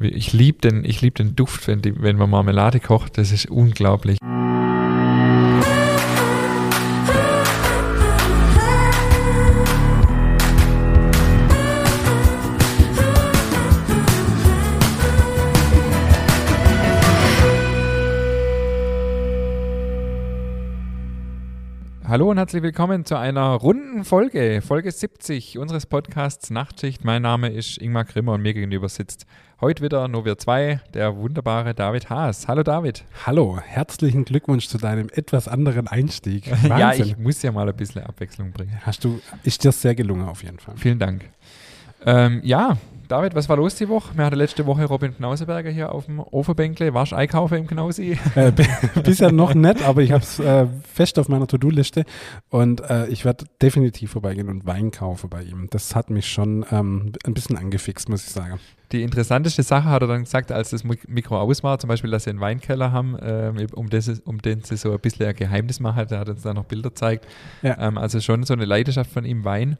[0.00, 3.16] Ich liebe den, ich lieb den Duft, wenn, die, wenn man Marmelade kocht.
[3.18, 4.18] Das ist unglaublich.
[22.16, 27.04] Hallo und herzlich willkommen zu einer runden Folge, Folge 70 unseres Podcasts Nachtschicht.
[27.04, 29.26] Mein Name ist Ingmar Grimmer und mir gegenüber sitzt
[29.60, 32.48] heute wieder nur wir zwei, der wunderbare David Haas.
[32.48, 33.04] Hallo David.
[33.26, 36.50] Hallo, herzlichen Glückwunsch zu deinem etwas anderen Einstieg.
[36.50, 36.70] Wahnsinn.
[36.78, 38.80] ja, ich muss ja mal ein bisschen Abwechslung bringen.
[38.80, 40.74] Hast du, ist dir sehr gelungen auf jeden Fall.
[40.78, 41.28] Vielen Dank.
[42.06, 44.16] Ähm, ja, David, was war los die Woche?
[44.16, 46.92] Wir hatten letzte Woche Robin Knauseberger hier auf dem Ofenbänkle.
[46.92, 48.18] Warst du einkaufen im Knausi?
[48.34, 48.52] Äh,
[49.04, 52.04] bisher noch nicht, aber ich habe es äh, fest auf meiner To-Do-Liste
[52.48, 55.68] und äh, ich werde definitiv vorbeigehen und Wein kaufen bei ihm.
[55.70, 58.58] Das hat mich schon ähm, ein bisschen angefixt, muss ich sagen.
[58.92, 62.24] Die interessanteste Sache hat er dann gesagt, als das Mikro aus war, zum Beispiel, dass
[62.24, 65.80] sie einen Weinkeller haben, ähm, um, das, um den sie so ein bisschen ein Geheimnis
[65.80, 66.06] machen.
[66.08, 67.26] Er hat uns da noch Bilder gezeigt.
[67.62, 67.76] Ja.
[67.78, 69.76] Ähm, also schon so eine Leidenschaft von ihm, Wein.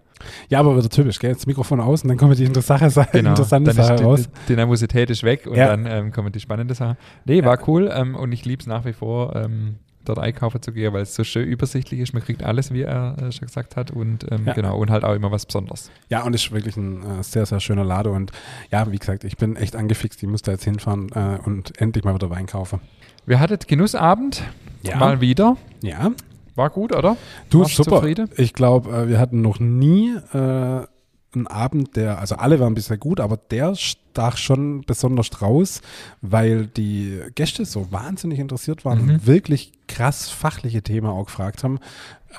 [0.49, 1.35] Ja, aber wieder typisch, gell?
[1.35, 3.31] Das Mikrofon aus und dann kommt die interessante Sache, genau.
[3.31, 4.29] interessante dann Sache die, raus.
[4.49, 5.69] Die Nervosität ist weg und ja.
[5.69, 6.97] dann ähm, kommen die spannende Sache.
[7.25, 7.65] Nee, war ja.
[7.67, 9.77] cool ähm, und ich liebe es nach wie vor ähm,
[10.09, 12.13] dort einkaufen zu gehen, weil es so schön übersichtlich ist.
[12.13, 13.91] Man kriegt alles, wie er äh, schon gesagt hat.
[13.91, 14.55] Und ähm, ja.
[14.55, 15.91] genau, und halt auch immer was Besonderes.
[16.09, 18.11] Ja, und ist wirklich ein äh, sehr, sehr schöner Lade.
[18.11, 18.33] Und
[18.71, 20.23] ja, wie gesagt, ich bin echt angefixt.
[20.23, 22.81] Ich muss da jetzt hinfahren äh, und endlich mal wieder Wein kaufen.
[23.27, 24.43] Wir hatten Genussabend
[24.83, 24.97] ja.
[24.97, 25.57] mal wieder.
[25.83, 26.13] Ja.
[26.55, 27.17] War gut, oder?
[27.51, 27.97] Du, Warst super.
[27.97, 28.31] Zufrieden?
[28.37, 30.87] Ich glaube, äh, wir hatten noch nie äh,
[31.35, 35.83] ein Abend, der, also alle waren bisher gut, aber der stach schon besonders raus,
[36.23, 39.11] weil die Gäste so wahnsinnig interessiert waren mhm.
[39.11, 41.79] und wirklich krass fachliche Themen auch gefragt haben.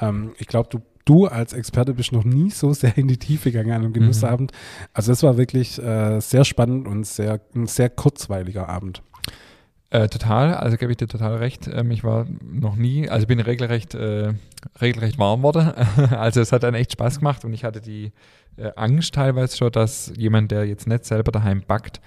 [0.02, 3.52] Ähm, ich glaube, du du als Experte bist noch nie so sehr in die Tiefe
[3.52, 4.52] gegangen an einem Genussabend.
[4.52, 4.88] Mhm.
[4.94, 9.02] Also es war wirklich äh, sehr spannend und sehr, ein sehr kurzweiliger Abend.
[9.90, 11.70] Äh, total, also gebe ich dir total recht.
[11.72, 14.34] Ähm, ich war noch nie, also bin regelrecht, äh,
[14.82, 15.70] regelrecht warm worden.
[16.12, 18.12] also es hat dann echt Spaß gemacht und ich hatte die
[18.58, 22.02] äh, Angst teilweise schon, dass jemand, der jetzt nicht selber daheim backt,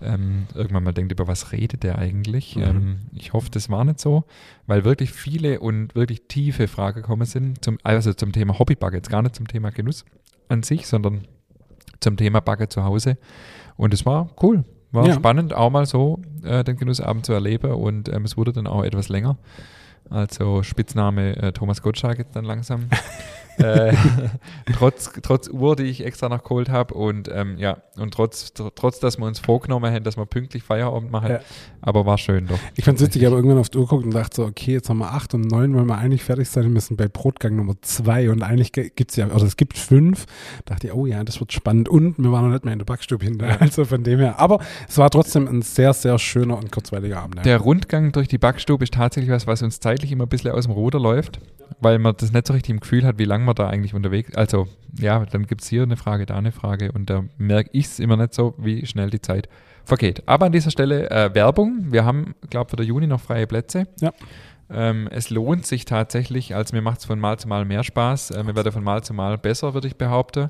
[0.00, 2.56] ähm, irgendwann mal denkt, über was redet der eigentlich?
[2.56, 2.62] Mhm.
[2.62, 4.24] Ähm, ich hoffe, das war nicht so,
[4.66, 9.10] weil wirklich viele und wirklich tiefe Fragen gekommen sind, zum, also zum Thema Hobbybacke, jetzt
[9.10, 10.04] gar nicht zum Thema Genuss
[10.48, 11.22] an sich, sondern
[12.00, 13.16] zum Thema Backe zu Hause.
[13.76, 14.64] Und es war cool.
[14.90, 15.14] War ja.
[15.14, 18.84] spannend, auch mal so äh, den Genussabend zu erleben und ähm, es wurde dann auch
[18.84, 19.38] etwas länger.
[20.10, 22.88] Also Spitzname äh, Thomas Gottschalk jetzt dann langsam.
[23.58, 23.94] äh,
[24.74, 29.00] trotz, trotz Uhr, die ich extra noch geholt habe und ähm, ja, und trotz, trotz,
[29.00, 31.40] dass wir uns vorgenommen haben, dass wir pünktlich Feierabend machen, ja.
[31.80, 32.58] aber war schön doch.
[32.74, 34.72] Ich fand es witzig, ich habe irgendwann auf die Uhr geguckt und dachte so, okay,
[34.72, 37.74] jetzt haben wir acht und neun, weil wir eigentlich fertig sein müssen bei Brotgang Nummer
[37.82, 40.26] zwei und eigentlich gibt es ja, oder es gibt fünf.
[40.64, 42.86] dachte ich, oh ja, das wird spannend und wir waren noch nicht mehr in der
[42.86, 43.56] Backstube hinter, ja.
[43.60, 44.38] also von dem her.
[44.38, 47.36] Aber es war trotzdem ein sehr, sehr schöner und kurzweiliger Abend.
[47.36, 47.42] Ja.
[47.42, 50.64] Der Rundgang durch die Backstube ist tatsächlich was, was uns zeitlich immer ein bisschen aus
[50.64, 51.40] dem Ruder läuft,
[51.80, 54.34] weil man das nicht so richtig im Gefühl hat, wie lange man da eigentlich unterwegs
[54.34, 57.86] Also, ja, dann gibt es hier eine Frage, da eine Frage und da merke ich
[57.86, 59.48] es immer nicht so, wie schnell die Zeit
[59.84, 60.22] vergeht.
[60.26, 61.86] Aber an dieser Stelle äh, Werbung.
[61.90, 63.86] Wir haben, glaube ich, für der Juni noch freie Plätze.
[64.00, 64.12] Ja.
[64.70, 68.30] Ähm, es lohnt sich tatsächlich, also mir macht es von Mal zu Mal mehr Spaß.
[68.30, 70.48] Äh, mir werde von Mal zu Mal besser, würde ich behaupten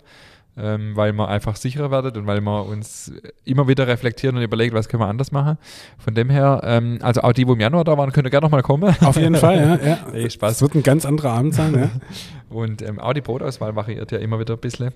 [0.57, 3.13] ähm, weil man einfach sicherer werdet und weil man uns
[3.45, 5.57] immer wieder reflektieren und überlegt, was können wir anders machen.
[5.99, 8.63] Von dem her, ähm, also auch die, wo im Januar da waren, können gerne nochmal
[8.63, 8.95] kommen.
[9.01, 9.89] Auf jeden Fall, ja.
[9.89, 9.99] ja.
[10.13, 10.57] Hey, Spaß.
[10.57, 11.91] Es wird ein ganz anderer Abend sein, ja.
[12.51, 14.93] und ähm, auch die Brotauswahl variiert ja immer wieder ein bisschen.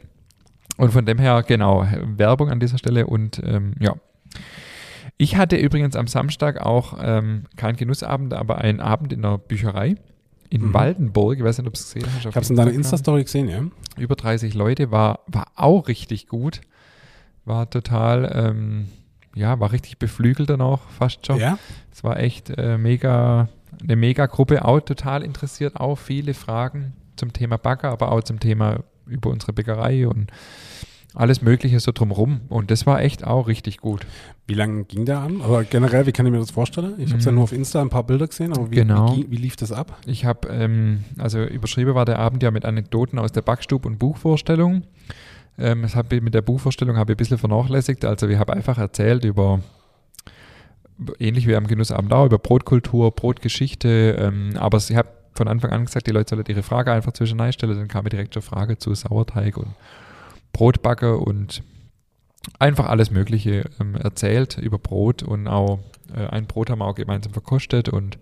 [0.76, 1.86] Und von dem her, genau,
[2.16, 3.94] Werbung an dieser Stelle und ähm, ja.
[5.16, 9.94] Ich hatte übrigens am Samstag auch ähm, keinen Genussabend, aber einen Abend in der Bücherei
[10.50, 10.74] in mhm.
[10.74, 11.38] Waldenburg.
[11.38, 12.20] Ich weiß nicht, ob du es gesehen hast.
[12.20, 13.62] Ich habe es in deiner Insta-Story gesehen, ja.
[13.98, 16.60] Über 30 Leute, war, war auch richtig gut.
[17.44, 18.88] War total, ähm,
[19.34, 21.38] ja, war richtig beflügelt dann auch fast schon.
[21.38, 21.58] Ja.
[21.92, 23.48] Es war echt äh, mega,
[23.82, 28.40] eine mega Gruppe, auch total interessiert, auch viele Fragen zum Thema Bagger, aber auch zum
[28.40, 30.30] Thema über unsere Bäckerei und
[31.16, 32.42] alles Mögliche so drumrum.
[32.48, 34.06] Und das war echt auch richtig gut.
[34.46, 35.40] Wie lange ging der an?
[35.40, 36.94] Aber generell, wie kann ich mir das vorstellen?
[36.98, 37.36] Ich habe es ja mhm.
[37.36, 39.16] nur auf Insta ein paar Bilder gesehen, aber wie, genau.
[39.16, 39.98] wie, wie lief das ab?
[40.06, 43.98] Ich habe, ähm, also überschrieben war der Abend ja mit Anekdoten aus der Backstube und
[43.98, 44.82] Buchvorstellung.
[45.58, 48.04] Ähm, das hab, mit der Buchvorstellung habe ich ein bisschen vernachlässigt.
[48.04, 49.60] Also ich habe einfach erzählt über
[51.18, 55.84] ähnlich wie am Genussabend auch, über Brotkultur, Brotgeschichte, ähm, aber ich habe von Anfang an
[55.84, 58.78] gesagt, die Leute sollen ihre Frage einfach zwischen stellen, dann kam mir direkt zur Frage
[58.78, 59.68] zu Sauerteig und
[60.56, 61.62] Brotbacke und
[62.58, 65.80] einfach alles Mögliche ähm, erzählt über Brot und auch
[66.16, 68.18] äh, ein Brot haben wir auch gemeinsam verkostet und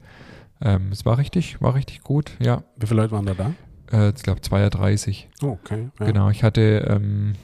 [0.60, 2.64] ähm, es war richtig, war richtig gut, ja.
[2.76, 3.52] Wie viele Leute waren da da?
[3.92, 5.28] Äh, ich glaube 32.
[5.42, 5.90] Oh, okay.
[6.00, 6.06] Ja.
[6.06, 7.34] Genau, ich hatte ähm,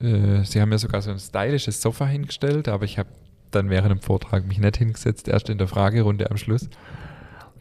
[0.00, 3.10] äh, sie haben mir sogar so ein stylisches Sofa hingestellt, aber ich habe
[3.52, 6.68] dann während dem Vortrag mich nicht hingesetzt, erst in der Fragerunde am Schluss.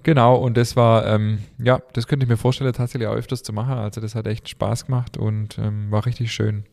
[0.04, 3.54] Genau, und das war, ähm, ja, das könnte ich mir vorstellen, tatsächlich auch öfters zu
[3.54, 3.74] machen.
[3.74, 6.66] Also das hat echt Spaß gemacht und ähm, war richtig schön.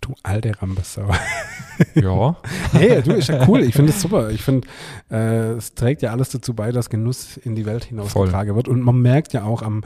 [0.00, 1.08] Du alte Rambesau.
[1.94, 2.36] Ja.
[2.72, 3.60] hey, du, ist ja cool.
[3.62, 4.30] Ich finde es super.
[4.30, 4.66] Ich finde,
[5.10, 8.68] äh, es trägt ja alles dazu bei, dass Genuss in die Welt hinausgetragen wird.
[8.68, 9.82] Und man merkt ja auch am,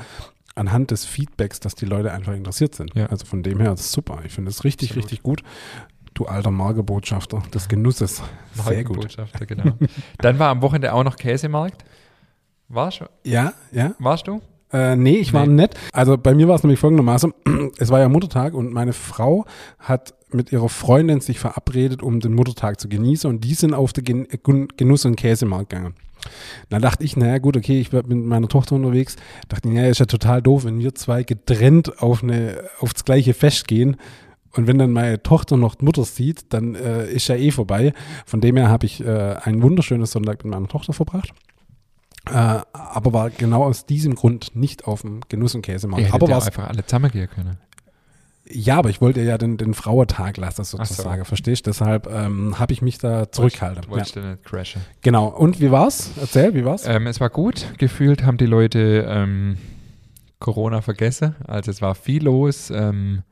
[0.54, 2.94] anhand des Feedbacks, dass die Leute einfach interessiert sind.
[2.94, 3.06] Ja.
[3.06, 4.20] Also von dem her ist es super.
[4.24, 5.04] Ich finde es richtig, Absolut.
[5.04, 5.42] richtig gut.
[6.14, 8.22] Du alter Margebotschafter des Genusses.
[8.54, 9.16] Sehr gut.
[9.46, 9.72] Genau.
[10.18, 11.84] Dann war am Wochenende auch noch Käsemarkt.
[12.68, 13.94] Warst, du- Ja, ja.
[13.98, 14.40] warst du?
[14.72, 15.54] Äh, nee, ich war Nee.
[15.54, 15.74] nett.
[15.92, 17.32] Also bei mir war es nämlich folgendermaßen,
[17.78, 19.44] es war ja Muttertag und meine Frau
[19.78, 23.92] hat mit ihrer Freundin sich verabredet, um den Muttertag zu genießen und die sind auf
[23.92, 24.26] den
[24.76, 25.94] Genuss- und Käsemarkt gegangen.
[26.68, 29.14] Da dachte ich, naja gut, okay, ich bin mit meiner Tochter unterwegs.
[29.48, 33.32] Dachte ich, naja, ist ja total doof, wenn wir zwei getrennt auf eine, aufs gleiche
[33.34, 33.96] Fest gehen.
[34.56, 37.92] Und wenn dann meine Tochter noch Mutter sieht, dann äh, ist ja eh vorbei.
[38.24, 41.32] Von dem her habe ich äh, ein wunderschönes Sonntag mit meiner Tochter verbracht.
[42.31, 46.06] Äh, aber war genau aus diesem Grund nicht auf dem Genuss- und Käsemarkt.
[46.06, 47.58] Ihr aber ja einfach alle zusammengehen können.
[48.49, 50.76] ja, aber ich wollte ja den, den Frauentag lassen, so.
[50.76, 51.70] sozusagen, verstehst du?
[51.70, 53.82] Deshalb ähm, habe ich mich da zurückgehalten.
[53.82, 53.94] Du Ja.
[53.94, 54.82] wolltest ja nicht crashen.
[55.02, 55.26] Genau.
[55.28, 56.11] Und wie war's?
[56.20, 56.87] Erzähl, wie war's?
[56.87, 57.67] Ähm, es war gut.
[57.78, 59.56] Gefühlt haben die Leute ähm,
[60.40, 61.34] Corona vergessen.
[61.46, 62.70] Also es war viel los.
[62.70, 63.23] Ähm,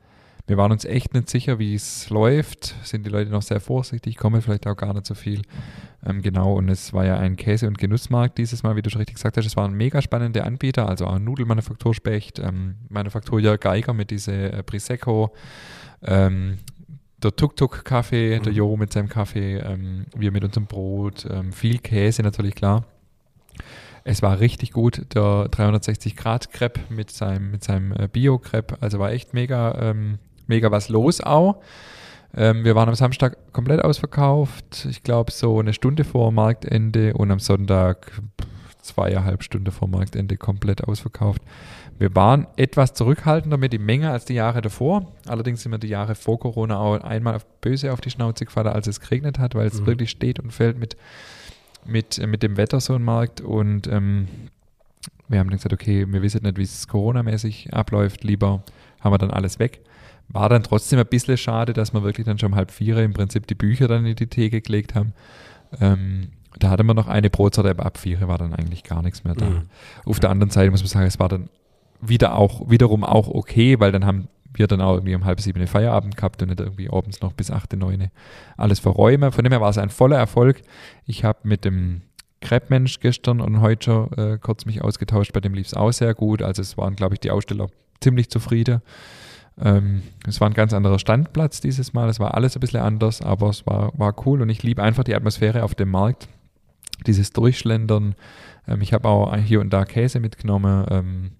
[0.47, 2.75] wir waren uns echt nicht sicher, wie es läuft.
[2.83, 5.41] Sind die Leute noch sehr vorsichtig, kommen vielleicht auch gar nicht so viel.
[6.05, 8.99] Ähm, genau, und es war ja ein Käse- und Genussmarkt dieses Mal, wie du schon
[8.99, 9.45] richtig gesagt hast.
[9.45, 14.51] Es waren mega spannende Anbieter, also auch Nudelmanufaktur Specht, ähm, Manufaktur Jörg Geiger mit diese
[14.51, 15.33] äh, Prisecco,
[16.03, 16.59] ähm,
[17.23, 18.57] der Tuk-Tuk-Kaffee, der Mhm.
[18.57, 22.85] Jo mit seinem Kaffee, ähm, wir mit unserem Brot, ähm, viel Käse natürlich, klar.
[24.03, 29.33] Es war richtig gut, der 360-Grad-Crepe mit seinem, mit seinem äh, Bio-Crepe, also war echt
[29.33, 31.57] mega, ähm, mega was los auch.
[32.35, 37.31] Ähm, wir waren am Samstag komplett ausverkauft, ich glaube so eine Stunde vor Marktende und
[37.31, 38.21] am Sonntag
[38.81, 41.41] zweieinhalb Stunden vor Marktende komplett ausverkauft.
[41.97, 45.13] Wir waren etwas zurückhaltender mit die Menge als die Jahre davor.
[45.27, 48.67] Allerdings sind wir die Jahre vor Corona auch einmal auf, böse auf die Schnauze gefallen,
[48.67, 49.85] als es geregnet hat, weil es Mhm.
[49.85, 50.97] wirklich steht und fällt mit,
[51.85, 53.39] mit, äh, mit dem Wetter so ein Markt.
[53.39, 54.27] Und ähm,
[55.29, 58.25] wir haben dann gesagt, okay, wir wissen nicht, wie es Corona-mäßig abläuft.
[58.25, 58.61] Lieber
[58.99, 59.79] haben wir dann alles weg.
[60.29, 63.13] War dann trotzdem ein bisschen schade, dass wir wirklich dann schon um halb vier im
[63.13, 65.13] Prinzip die Bücher dann in die Theke gelegt haben.
[65.79, 66.29] Ähm,
[66.59, 69.35] da hatten wir noch eine Brotsorte, aber ab vier war dann eigentlich gar nichts mehr
[69.35, 69.45] da.
[69.45, 69.63] Mhm.
[70.05, 71.49] Auf der anderen Seite muss man sagen, es war dann
[72.01, 75.65] wieder auch, wiederum auch okay, weil dann haben wir dann auch irgendwie um halb sieben
[75.67, 78.11] Feierabend gehabt und nicht irgendwie abends noch bis achte, neune
[78.57, 79.31] alles verräumen.
[79.31, 80.61] Von dem her war es ein voller Erfolg.
[81.05, 82.01] Ich habe mit dem
[82.41, 86.13] Crepe-Mensch gestern und heute schon äh, kurz mich ausgetauscht, bei dem lief es auch sehr
[86.13, 86.41] gut.
[86.41, 87.67] Also es waren, glaube ich, die Aussteller
[87.99, 88.81] ziemlich zufrieden.
[89.61, 92.09] Ähm, es war ein ganz anderer Standplatz dieses Mal.
[92.09, 95.03] Es war alles ein bisschen anders, aber es war, war cool und ich liebe einfach
[95.03, 96.27] die Atmosphäre auf dem Markt.
[97.07, 98.15] Dieses Durchschlendern.
[98.67, 100.85] Ähm, ich habe auch hier und da Käse mitgenommen.
[100.89, 101.31] Ähm,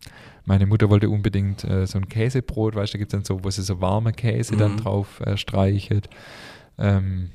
[0.46, 3.44] meine Mutter wollte unbedingt äh, so ein Käsebrot, weißt du, da gibt es dann so,
[3.44, 4.78] wo sie so warme Käse dann Mhm.
[4.78, 6.10] drauf äh, streichelt.
[6.78, 7.32] Ähm,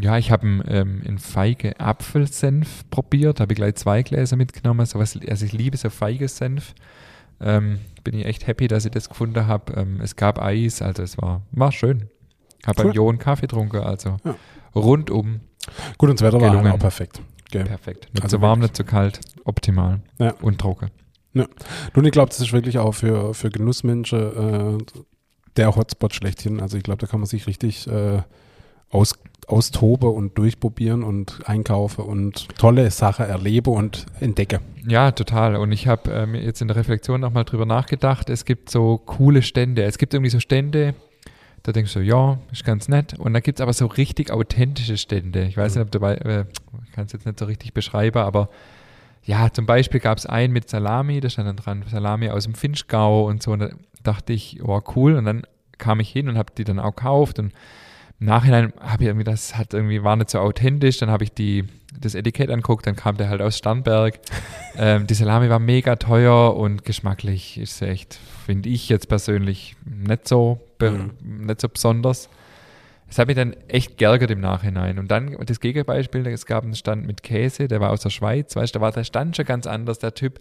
[0.00, 4.86] ja, ich habe einen, ähm, einen feige Apfelsenf probiert, habe ich gleich zwei Gläser mitgenommen.
[4.86, 6.74] So was, also ich liebe so feiges Senf.
[7.40, 7.80] Ähm,
[8.10, 9.72] bin ich echt happy, dass ich das gefunden habe.
[9.74, 12.08] Ähm, es gab Eis, also es war, war schön.
[12.66, 12.84] Habe Cool.
[12.86, 14.34] beim Jo einen Kaffee getrunken, also Ja.
[14.74, 15.40] rundum
[15.98, 16.64] Gut, und das Wetter war Gelungen.
[16.66, 17.20] halt auch perfekt.
[17.50, 17.64] Gell.
[17.64, 18.08] perfekt.
[18.12, 18.70] Nicht Also zu warm, wirklich.
[18.70, 20.32] nicht zu kalt, optimal Ja.
[20.40, 20.90] und trocken.
[21.34, 21.44] Du,
[21.94, 24.84] und ich glaube, das ist wirklich auch für, für Genussmenschen äh,
[25.56, 26.60] der Hotspot schlechthin.
[26.60, 28.22] Also ich glaube, da kann man sich richtig äh,
[28.90, 29.14] aus,
[29.48, 34.60] austoben und durchprobieren und einkaufen und tolle Sachen erleben und entdecken.
[34.86, 35.56] Ja, total.
[35.56, 38.30] Und ich habe ähm, jetzt in der Reflexion nochmal drüber nachgedacht.
[38.30, 39.82] Es gibt so coole Stände.
[39.84, 40.94] Es gibt irgendwie so Stände,
[41.62, 43.18] da denkst du, ja, ist ganz nett.
[43.18, 45.44] Und dann gibt es aber so richtig authentische Stände.
[45.44, 45.80] Ich weiß Mhm.
[45.80, 46.44] nicht, ob du bei, äh,
[46.84, 48.48] ich kann es jetzt nicht so richtig beschreiben, aber
[49.24, 52.54] ja, zum Beispiel gab es einen mit Salami, da stand dann dran, Salami aus dem
[52.54, 53.52] Finchgau und so.
[53.52, 53.70] Und da
[54.02, 55.16] dachte ich, oh cool.
[55.16, 55.42] Und dann
[55.76, 57.38] kam ich hin und habe die dann auch gekauft.
[57.38, 57.52] Und
[58.20, 60.98] im Nachhinein habe ich irgendwie, das hat irgendwie, war nicht so authentisch.
[60.98, 61.64] Dann habe ich die,
[61.98, 64.18] das Etikett anguckt, dann kam der halt aus Starnberg.
[64.76, 69.76] ähm, die Salami war mega teuer und geschmacklich ist sie echt, finde ich jetzt persönlich
[69.84, 72.28] nicht so, be nicht so besonders.
[73.10, 74.98] Es hat mich dann echt geärgert im Nachhinein.
[74.98, 78.54] Und dann das Gegenbeispiel, es gab einen Stand mit Käse, der war aus der Schweiz,
[78.54, 80.40] weißt du, da war der Stand schon ganz anders, der Typ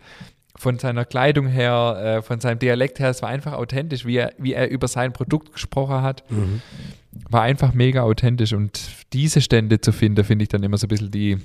[0.57, 4.33] von seiner Kleidung her, äh, von seinem Dialekt her, es war einfach authentisch, wie er,
[4.37, 6.23] wie er über sein Produkt gesprochen hat,
[7.29, 8.53] war einfach mega authentisch.
[8.53, 11.37] Und diese Stände zu finden, finde ich dann immer so ein bisschen die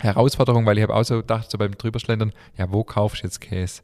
[0.00, 3.40] Herausforderung, weil ich habe auch so gedacht, so beim Drüberschlendern, ja, wo kaufst du jetzt
[3.40, 3.82] Käse?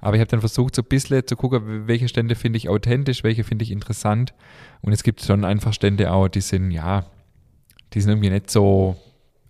[0.00, 3.24] Aber ich habe dann versucht, so ein bisschen zu gucken, welche Stände finde ich authentisch,
[3.24, 4.32] welche finde ich interessant.
[4.80, 7.06] Und es gibt schon einfach Stände auch, die sind, ja,
[7.94, 8.96] die sind irgendwie nicht so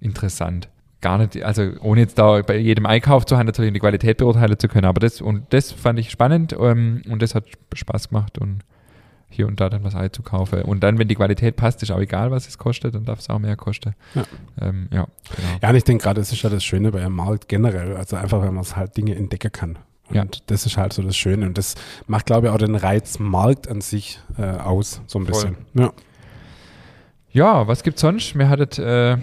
[0.00, 0.68] interessant.
[1.00, 4.58] Gar nicht, also ohne jetzt da bei jedem Einkauf zu haben, natürlich die Qualität beurteilen
[4.58, 4.87] zu können.
[4.87, 7.44] Aber das, und das fand ich spannend ähm, und das hat
[7.75, 8.60] Spaß gemacht und
[9.30, 10.62] hier und da dann was einzukaufen.
[10.62, 13.28] Und dann, wenn die Qualität passt, ist auch egal, was es kostet, dann darf es
[13.30, 13.94] auch mehr kosten.
[14.14, 14.25] Ja.
[14.61, 15.06] Ähm, ja,
[15.37, 15.49] genau.
[15.62, 17.97] Ja, und ich denke gerade, das ist ja das Schöne bei einem Markt generell.
[17.97, 19.78] Also einfach, wenn man es halt Dinge entdecken kann.
[20.08, 20.25] Und Ja.
[20.47, 21.44] das ist halt so das Schöne.
[21.47, 21.75] Und das
[22.06, 25.32] macht, glaube ich, auch den Reiz Markt an sich äh, aus, so ein Voll.
[25.32, 25.56] bisschen.
[25.75, 25.92] Ja.
[27.30, 28.37] Ja, was gibt's sonst?
[28.38, 29.18] Wir hattet äh,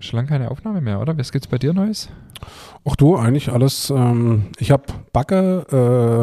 [0.00, 1.16] schon lange keine Aufnahme mehr, oder?
[1.18, 2.08] Was gibt's bei dir Neues?
[2.84, 3.90] Auch du, eigentlich alles.
[3.90, 5.66] Ähm, ich habe Backe,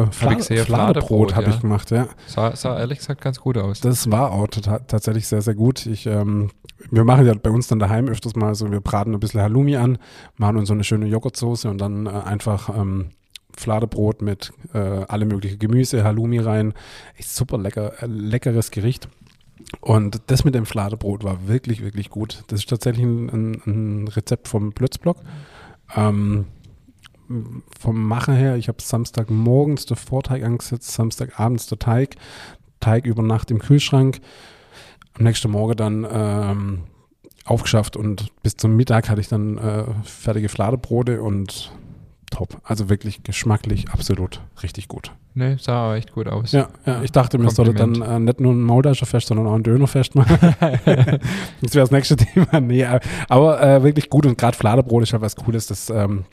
[0.08, 1.54] äh, Fla gesehen, Fladebrot habe ja.
[1.54, 2.08] ich gemacht, ja.
[2.26, 3.80] Sah, sah ehrlich gesagt ganz gut aus.
[3.80, 5.86] Das war auch tatsächlich sehr, sehr gut.
[5.86, 6.50] Ich, ähm,
[6.90, 9.76] wir machen ja bei uns dann daheim öfters mal so, wir braten ein bisschen Halloumi
[9.76, 9.98] an,
[10.36, 13.10] machen uns so eine schöne Joghurtsoße und dann äh, einfach ähm,
[13.56, 16.74] Fladebrot mit äh, alle möglichen Gemüse, Halloumi rein.
[17.16, 19.08] Echt super lecker, äh, leckeres Gericht.
[19.80, 22.44] Und das mit dem Fladebrot war wirklich, wirklich gut.
[22.48, 25.18] Das ist tatsächlich ein, ein, ein Rezept vom Plötzblock.
[25.96, 26.46] Ähm,
[27.78, 32.16] vom Machen her, ich habe Samstagmorgens der Vorteig angesetzt, Samstagabends der Teig,
[32.80, 34.20] Teig über Nacht im Kühlschrank,
[35.14, 36.82] am nächsten Morgen dann ähm,
[37.44, 41.72] aufgeschafft und bis zum Mittag hatte ich dann äh, fertige Fladebrote und
[42.30, 42.60] top.
[42.64, 45.12] Also wirklich geschmacklich absolut richtig gut.
[45.34, 46.52] Ne, sah aber echt gut aus.
[46.52, 49.62] Ja, ja ich dachte, mir sollte dann äh, nicht nur ein Maultaschenfest, sondern auch ein
[49.62, 50.38] Dönerfest machen.
[50.60, 52.60] das wäre das nächste Thema.
[52.60, 55.68] Nee, äh, aber äh, wirklich gut und gerade Fladebrot ist halt was Cooles.
[55.68, 56.24] Das ähm,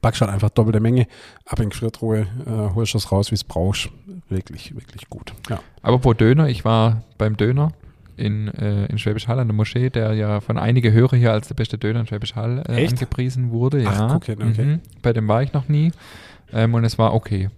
[0.00, 1.06] backst halt einfach doppelte Menge,
[1.46, 3.90] ab in Gefriertruhe, äh, holst das raus, wie es brauchst.
[4.28, 5.34] Wirklich, wirklich gut.
[5.50, 5.60] Ja.
[5.82, 7.72] Aber pro Döner, ich war beim Döner
[8.16, 11.48] in, äh, in Schwäbisch Hall an der Moschee, der ja von einige Hörer hier als
[11.48, 13.84] der beste Döner in Schwäbisch Hall äh, angepriesen wurde.
[13.86, 14.08] Ach, ja.
[14.08, 14.64] hin, okay.
[14.64, 14.80] Mhm.
[15.02, 15.92] Bei dem war ich noch nie.
[16.52, 17.50] Ähm, und es war okay.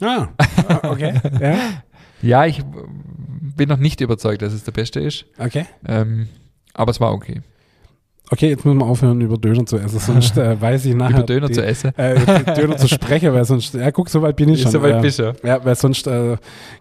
[0.00, 0.28] Ah,
[0.82, 1.14] okay.
[1.40, 1.56] ja,
[2.22, 2.62] Ja, ich
[3.56, 5.26] bin noch nicht überzeugt, dass es der beste ist.
[5.38, 5.66] okay.
[5.86, 6.28] Ähm,
[6.74, 7.42] aber es war okay.
[8.32, 11.18] Okay, jetzt müssen wir aufhören, über Döner zu essen, sonst äh, weiß ich nachher.
[11.18, 11.92] Über Döner die, zu essen.
[11.98, 14.70] Äh, über Döner zu sprechen, weil sonst, ja, guck, so weit bin ich schon.
[14.70, 15.34] Soweit äh, bist du.
[15.42, 16.36] Ja, weil sonst äh,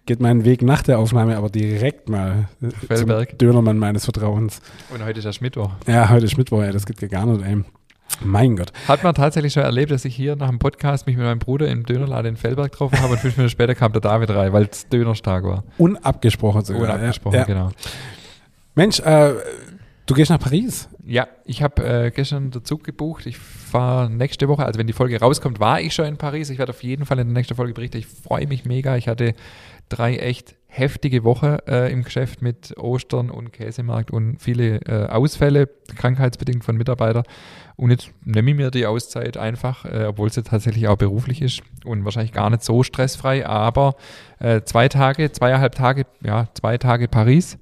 [0.05, 3.29] geht mein Weg nach der Aufnahme aber direkt mal äh, Fellberg.
[3.29, 4.61] zum Dönermann meines Vertrauens.
[4.93, 5.71] Und heute ist ja Mittwoch.
[5.87, 7.63] Ja, heute ist Mittwoch, ey, das geht ja gar nicht, ey.
[8.23, 8.71] Mein Gott.
[8.87, 11.67] Hat man tatsächlich schon erlebt, dass ich hier nach dem Podcast mich mit meinem Bruder
[11.67, 14.67] im Dönerladen in Fellberg getroffen habe und fünf Minuten später kam der David rein, weil
[14.69, 15.63] es Dönerstag war.
[15.77, 16.83] Unabgesprochen sogar.
[16.83, 17.45] Unabgesprochen, ja, ja.
[17.45, 17.69] genau.
[18.75, 19.33] Mensch, äh,
[20.09, 20.89] du gehst nach Paris.
[21.05, 23.27] Ja, ich habe äh, gestern den Zug gebucht.
[23.27, 26.49] Ich fahre nächste Woche, also wenn die Folge rauskommt, war ich schon in Paris.
[26.49, 27.97] Ich werde auf jeden Fall in der nächsten Folge berichten.
[27.97, 28.97] Ich freue mich mega.
[28.97, 29.35] Ich hatte
[29.87, 35.69] drei echt heftige Wochen äh, im Geschäft mit Ostern und Käsemarkt und viele äh, Ausfälle,
[35.95, 37.23] krankheitsbedingt von Mitarbeitern.
[37.75, 41.41] Und jetzt nehme ich mir die Auszeit einfach, äh, obwohl es jetzt tatsächlich auch beruflich
[41.41, 43.95] ist und wahrscheinlich gar nicht so stressfrei, aber
[44.39, 47.57] äh, zwei Tage, zweieinhalb Tage, ja, zwei Tage Paris.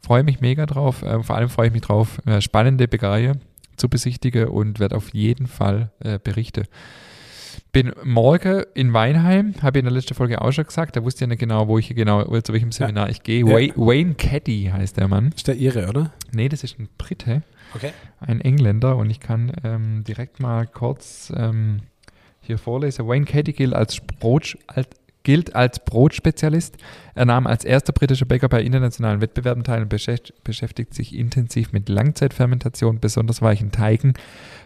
[0.00, 1.02] Freue mich mega drauf.
[1.02, 3.32] Äh, vor allem freue ich mich drauf, äh, spannende Bäckerei
[3.76, 6.64] zu besichtigen und werde auf jeden Fall äh, berichten.
[7.70, 10.96] Bin morgen in Weinheim, habe ich in der letzten Folge auch schon gesagt.
[10.96, 13.40] Da wusste ich ja nicht genau, wo ich hier genau, zu welchem Seminar ich gehe.
[13.40, 13.52] Ja.
[13.54, 15.32] Wayne, Wayne Caddy heißt der Mann.
[15.36, 16.12] Ist der Ihre, oder?
[16.32, 17.42] Nee, das ist ein Brite,
[17.74, 17.90] Okay.
[18.20, 21.80] ein Engländer und ich kann ähm, direkt mal kurz ähm,
[22.40, 23.06] hier vorlesen.
[23.06, 24.88] Wayne Caddy gilt als, Brot, als,
[25.22, 26.76] gilt als Brotspezialist.
[27.14, 31.72] Er nahm als erster britischer Bäcker bei internationalen Wettbewerben teil und beschäft, beschäftigt sich intensiv
[31.72, 34.14] mit Langzeitfermentation, besonders weichen Teigen,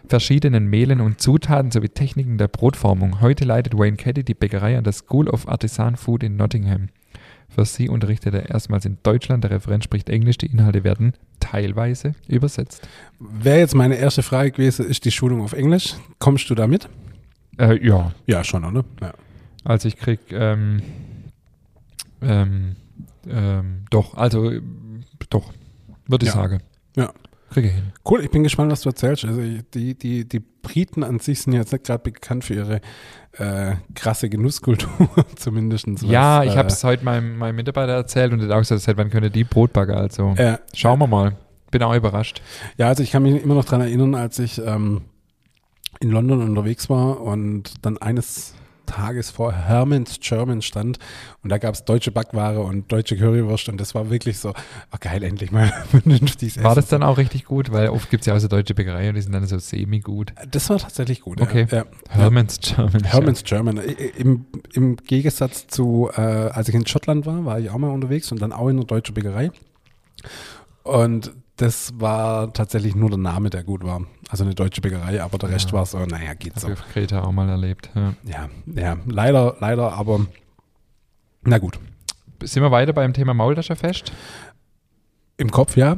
[0.07, 3.21] verschiedenen Mehlen und Zutaten sowie Techniken der Brotformung.
[3.21, 6.89] Heute leitet Wayne Caddy die Bäckerei an der School of Artisan Food in Nottingham.
[7.53, 9.43] Für sie unterrichtet er erstmals in Deutschland.
[9.43, 10.37] Der Referent spricht Englisch.
[10.37, 12.87] Die Inhalte werden teilweise übersetzt.
[13.19, 15.93] Wäre jetzt meine erste Frage gewesen, ist die Schulung auf Englisch?
[16.17, 16.89] Kommst du da mit?
[17.59, 18.83] Äh, ja, Ja, schon, oder?
[19.01, 19.13] Ja.
[19.63, 20.81] Also ich krieg ähm,
[22.21, 22.75] ähm,
[23.29, 24.51] ähm, doch, also
[25.29, 25.51] doch,
[26.07, 26.41] würde ich Ja.
[26.41, 26.59] sagen.
[26.95, 27.11] Ja.
[27.49, 27.91] Kriege ich hin.
[28.09, 29.25] Cool, ich bin gespannt, was du erzählst.
[29.25, 29.39] Also
[29.73, 32.81] die, die, die Briten an sich sind jetzt nicht gerade bekannt für ihre
[33.33, 34.89] äh, krasse Genusskultur,
[35.35, 35.87] zumindest.
[35.87, 38.67] was, ja, ich äh, habe es heute meinem, meinem Mitarbeiter erzählt und der hat auch
[38.67, 39.97] gesagt, wann können die Brotbagger?
[39.97, 41.35] Also äh, schauen wir mal.
[41.69, 42.41] Bin auch überrascht.
[42.77, 45.01] Ja, also ich kann mich immer noch dran erinnern, als ich ähm,
[45.99, 48.55] in London unterwegs war und dann eines
[48.85, 50.99] Tages vor Herman's German stand
[51.43, 54.97] und da gab es deutsche Backware und deutsche Currywurst und das war wirklich so, oh
[54.99, 57.01] geil, endlich mal vernünftiges War das Essen.
[57.01, 57.71] dann auch richtig gut?
[57.71, 60.33] Weil oft gibt es ja auch so deutsche Bäckereien und die sind dann so semi-gut.
[60.49, 61.41] Das war tatsächlich gut.
[61.41, 61.67] Okay.
[61.71, 61.85] Ja.
[62.09, 63.03] Herman's German.
[63.03, 63.77] Herman's German.
[64.17, 68.31] Im, Im Gegensatz zu, äh, als ich in Schottland war, war ich auch mal unterwegs
[68.31, 69.51] und dann auch in einer deutschen Bäckerei.
[70.83, 74.01] Und das war tatsächlich nur der Name, der gut war.
[74.29, 75.73] Also eine deutsche Bäckerei, aber der Rest Ja.
[75.73, 76.67] war so, naja, geht so.
[76.67, 77.89] Auf Kreta auch mal erlebt.
[77.95, 78.13] Ja.
[78.23, 80.25] Ja, ja, leider, leider, aber
[81.43, 81.79] na gut.
[82.43, 84.11] Sind wir weiter beim Thema Maultaschenfest?
[85.37, 85.97] Im Kopf, ja.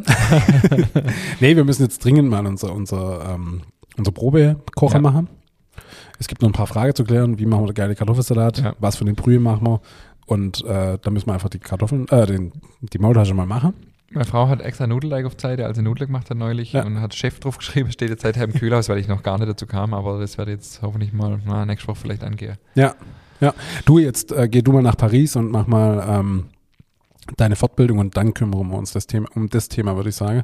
[1.40, 3.62] nee, wir müssen jetzt dringend mal unser, unser, ähm,
[3.98, 5.02] unser Probekocher Ja.
[5.02, 5.30] machen.
[6.20, 7.40] Es gibt noch ein paar Fragen zu klären.
[7.40, 8.60] Wie machen wir den geile Kartoffelsalat?
[8.60, 8.74] Ja.
[8.80, 9.82] Was für eine Brühe machen wir?
[10.28, 13.74] Und äh, da müssen wir einfach die Kartoffeln, äh, den, die Maultasche mal machen.
[14.16, 16.84] Meine Frau hat extra Nudelteig auf Zeit, als sie Nudeln gemacht hat neulich Ja.
[16.86, 19.50] und hat Chef drauf geschrieben, steht jetzt seither im Kühlhaus, weil ich noch gar nicht
[19.50, 22.58] dazu kam, aber das werde ich jetzt hoffentlich mal na, nächste Woche vielleicht angehen.
[22.76, 22.96] Ja,
[23.42, 23.54] ja.
[23.86, 26.46] Du jetzt, äh, geh du mal nach Paris und mach mal ähm,
[27.38, 30.44] deine Fortbildung und dann kümmern wir uns das Thema, um das Thema, würde ich sagen.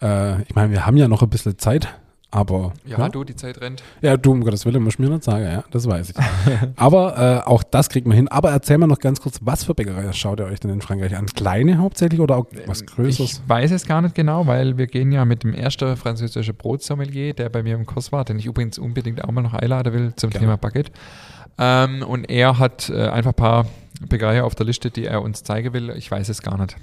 [0.00, 1.88] Äh, ich meine, wir haben ja noch ein bisschen Zeit,
[2.32, 3.82] aber Ja, du, die Zeit rennt.
[4.02, 6.16] Ja, du, um Gottes Willen, musst du mir nicht sagen, ja, das weiß ich.
[6.76, 8.28] Aber äh, auch das kriegt man hin.
[8.28, 11.16] Aber erzähl mal noch ganz kurz, was für Bäckerei schaut ihr euch denn in Frankreich
[11.16, 11.26] an?
[11.26, 13.42] Kleine hauptsächlich oder auch was Größeres?
[13.42, 17.34] Ich weiß es gar nicht genau, weil wir gehen ja mit dem ersten französischen Brotsommelier,
[17.34, 20.12] der bei mir im Kurs war, den ich übrigens unbedingt auch mal noch einladen will
[20.14, 20.46] zum Gerne.
[20.46, 20.92] Thema Baguette.
[21.58, 23.66] Ähm, und er hat äh, einfach ein paar
[24.08, 25.90] Bäckereien auf der Liste, die er uns zeigen will.
[25.96, 26.76] Ich weiß es gar nicht.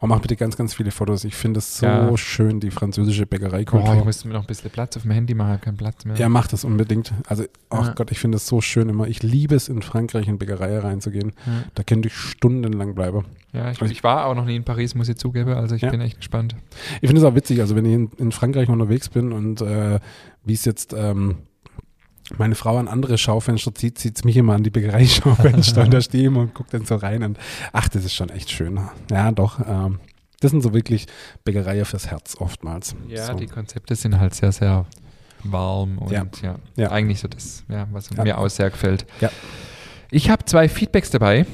[0.00, 1.24] Und mach bitte ganz, ganz viele Fotos.
[1.24, 2.16] Ich finde es so Ja.
[2.16, 4.04] schön, die französische Oh, ich Bäckereikultur.
[4.04, 6.16] müsste mir noch ein bisschen Platz auf dem Handy machen, keinen Platz mehr.
[6.16, 7.12] ja, mach das unbedingt.
[7.26, 7.92] Also, ach Ja.
[7.94, 9.06] Gott, ich finde es so schön immer.
[9.08, 11.32] Ich liebe es, in Frankreich in Bäckerei reinzugehen.
[11.46, 11.52] Ja.
[11.74, 13.24] Da könnte ich stundenlang bleiben.
[13.52, 16.00] Ja, ich, ich war auch noch nie in Paris, muss ich zugeben, also ich bin
[16.00, 16.56] echt gespannt.
[17.02, 19.98] Ich finde es auch witzig, also wenn ich in, in Frankreich unterwegs bin und äh,
[20.44, 21.36] wie es jetzt ähm,
[22.38, 26.00] meine Frau an andere Schaufenster zieht, zieht es mich immer an die Bäckereischaufenster und da
[26.02, 27.38] stehe ich immer und gucke dann so rein und
[27.72, 28.80] ach, das ist schon echt schön.
[29.10, 29.60] Ja, doch.
[29.66, 29.98] Ähm,
[30.40, 31.06] das sind so wirklich
[31.44, 32.96] Bäckereien fürs Herz oftmals.
[33.08, 33.34] Ja, so.
[33.34, 34.86] die Konzepte sind halt sehr, sehr
[35.44, 36.26] warm und Ja.
[36.42, 36.90] ja, Ja.
[36.90, 39.06] eigentlich so das, ja, was mir auch sehr gefällt.
[39.20, 39.30] Ja.
[40.10, 41.46] Ich habe zwei Feedbacks dabei,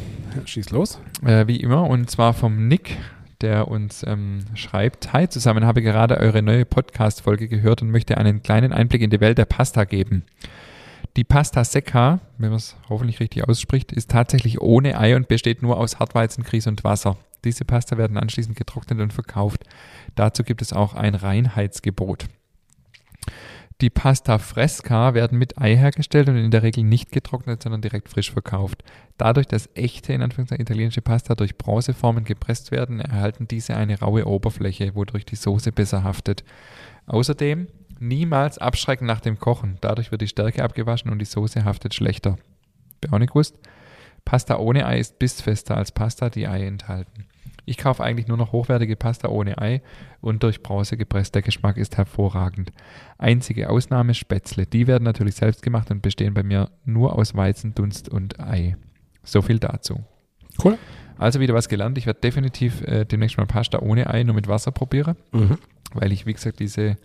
[0.44, 1.00] Schieß los.
[1.24, 2.96] äh, wie immer, und zwar vom Nick,
[3.40, 8.42] der uns ähm, schreibt, Hi zusammen, habe gerade eure neue Podcast-Folge gehört und möchte einen
[8.42, 10.24] kleinen Einblick in die Welt der Pasta geben.
[11.16, 15.62] Die Pasta Secca, wenn man es hoffentlich richtig ausspricht, ist tatsächlich ohne Ei und besteht
[15.62, 17.16] nur aus Hartweizen, Grieß und Wasser.
[17.44, 19.64] Diese Pasta werden anschließend getrocknet und verkauft.
[20.14, 22.26] Dazu gibt es auch ein Reinheitsgebot.
[23.80, 28.08] Die Pasta Fresca werden mit Ei hergestellt und in der Regel nicht getrocknet, sondern direkt
[28.08, 28.82] frisch verkauft.
[29.18, 34.26] Dadurch, dass echte, in Anführungszeichen italienische Pasta durch Bronzeformen gepresst werden, erhalten diese eine raue
[34.26, 36.42] Oberfläche, wodurch die Soße besser haftet.
[37.06, 37.68] Außerdem
[38.00, 39.78] niemals abschrecken nach dem Kochen.
[39.80, 42.36] Dadurch wird die Stärke abgewaschen und die Soße haftet schlechter.
[43.12, 43.56] Nicht gewusst?
[44.24, 47.26] Pasta ohne Ei ist bissfester als Pasta, die Ei enthalten.
[47.68, 49.82] Ich kaufe eigentlich nur noch hochwertige Pasta ohne Ei
[50.20, 51.34] und durch Bronze gepresst.
[51.34, 52.72] Der Geschmack ist hervorragend.
[53.18, 54.66] Einzige Ausnahme Spätzle.
[54.66, 58.76] Die werden natürlich selbst gemacht und bestehen bei mir nur aus Weizen, Dunst und Ei.
[59.22, 60.00] So viel dazu.
[60.64, 60.78] Cool.
[61.18, 61.98] Also wieder was gelernt.
[61.98, 65.58] Ich werde definitiv äh, demnächst mal Pasta ohne Ei nur mit Wasser probieren, Mhm.
[65.92, 66.96] weil ich, wie gesagt, diese,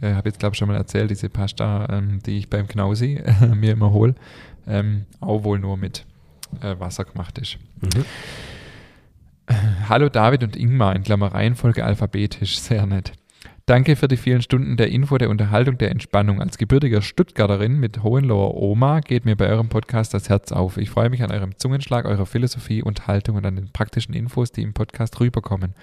[0.00, 3.16] äh, habe jetzt glaube ich schon mal erzählt, diese Pasta, ähm, die ich beim Knausi
[3.16, 4.14] äh, mir immer hole,
[4.66, 6.06] ähm, auch wohl nur mit
[6.62, 7.58] äh, Wasser gemacht ist.
[7.82, 8.04] Mhm.
[9.88, 13.12] Hallo David und Ingmar in Klammer Reihenfolge alphabetisch, sehr nett.
[13.68, 16.40] Danke für die vielen Stunden der Info, der Unterhaltung, der Entspannung.
[16.40, 20.78] Als gebürtiger Stuttgarterin mit Hohenloher Oma geht mir bei eurem Podcast das Herz auf.
[20.78, 24.52] Ich freue mich an eurem Zungenschlag, eurer Philosophie und Haltung und an den praktischen Infos,
[24.52, 25.74] die im Podcast rüberkommen.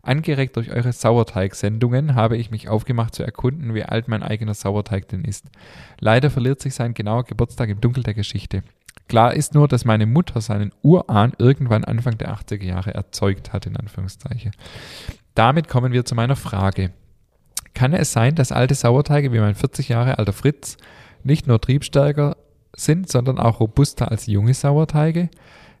[0.00, 5.08] Angeregt durch eure Sauerteig-Sendungen habe ich mich aufgemacht zu erkunden, wie alt mein eigener Sauerteig
[5.08, 5.46] denn ist.
[6.00, 8.62] Leider verliert sich sein genauer Geburtstag im Dunkel der Geschichte.
[9.08, 13.66] Klar ist nur, dass meine Mutter seinen Urahn irgendwann Anfang der 80er Jahre erzeugt hat,
[13.66, 14.52] in Anführungszeichen.
[15.34, 16.90] Damit kommen wir zu meiner Frage.
[17.74, 20.76] Kann es sein, dass alte Sauerteige wie mein 40 Jahre alter Fritz
[21.22, 22.36] nicht nur triebstärker
[22.76, 25.28] sind, sondern auch robuster als junge Sauerteige?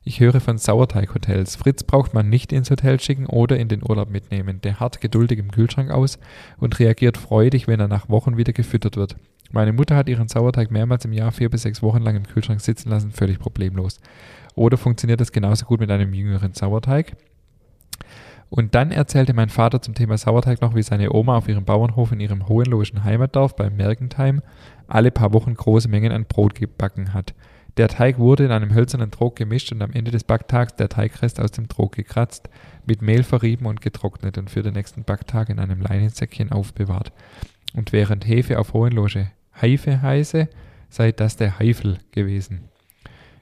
[0.06, 1.56] Ich höre von Sauerteighotels.
[1.56, 4.60] Fritz braucht man nicht ins Hotel schicken oder in den Urlaub mitnehmen.
[4.60, 6.18] Der harrt geduldig im Kühlschrank aus
[6.58, 9.16] und reagiert freudig, wenn er nach Wochen wieder gefüttert wird.
[9.54, 12.60] Meine Mutter hat ihren Sauerteig mehrmals im Jahr vier bis sechs Wochen lang im Kühlschrank
[12.60, 14.00] sitzen lassen, völlig problemlos.
[14.56, 17.16] Oder funktioniert das genauso gut mit einem jüngeren Sauerteig?
[18.50, 22.10] Und dann erzählte mein Vater zum Thema Sauerteig noch, wie seine Oma auf ihrem Bauernhof
[22.10, 24.42] in ihrem hohenlohischen Heimatdorf bei Mergentheim
[24.88, 27.32] alle paar Wochen große Mengen an Brot gebacken hat.
[27.76, 31.38] Der Teig wurde in einem hölzernen Trog gemischt und am Ende des Backtags der Teigrest
[31.38, 32.50] aus dem Trog gekratzt,
[32.86, 37.12] mit Mehl verrieben und getrocknet und für den nächsten Backtag in einem Leinensäckchen aufbewahrt.
[37.72, 40.48] Und während Hefe auf Hohenlohe Heife heiße,
[40.88, 42.68] sei das der Heifel gewesen.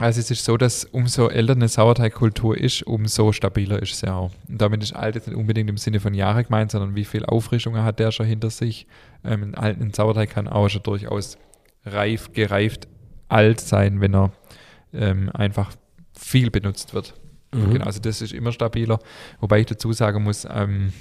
[0.00, 4.32] also es ist so, dass umso älter eine Sauerteigkultur ist, umso stabiler ist sie auch.
[4.48, 7.24] Und damit ist alt jetzt nicht unbedingt im Sinne von Jahre gemeint, sondern wie viel
[7.24, 8.88] Auffrischung hat der schon hinter sich.
[9.22, 11.38] Ähm, ein alten Sauerteig kann auch schon durchaus
[11.84, 12.88] reif, gereift
[13.28, 14.32] alt sein, wenn er
[14.92, 15.70] ähm, einfach
[16.12, 17.14] viel benutzt wird.
[17.54, 17.74] Mhm.
[17.74, 18.98] Genau, also das ist immer stabiler.
[19.38, 20.92] Wobei ich dazu sagen muss, ähm,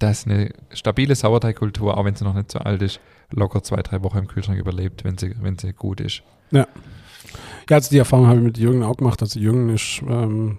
[0.00, 2.98] dass eine stabile Sauerteigkultur, auch wenn sie noch nicht so alt ist,
[3.30, 6.22] locker zwei, drei Wochen im Kühlschrank überlebt, wenn sie, wenn sie gut ist.
[6.50, 6.66] Ja.
[7.68, 9.20] Ja, also die Erfahrung habe ich mit Jürgen auch gemacht.
[9.20, 10.58] Also Jürgen ist ähm,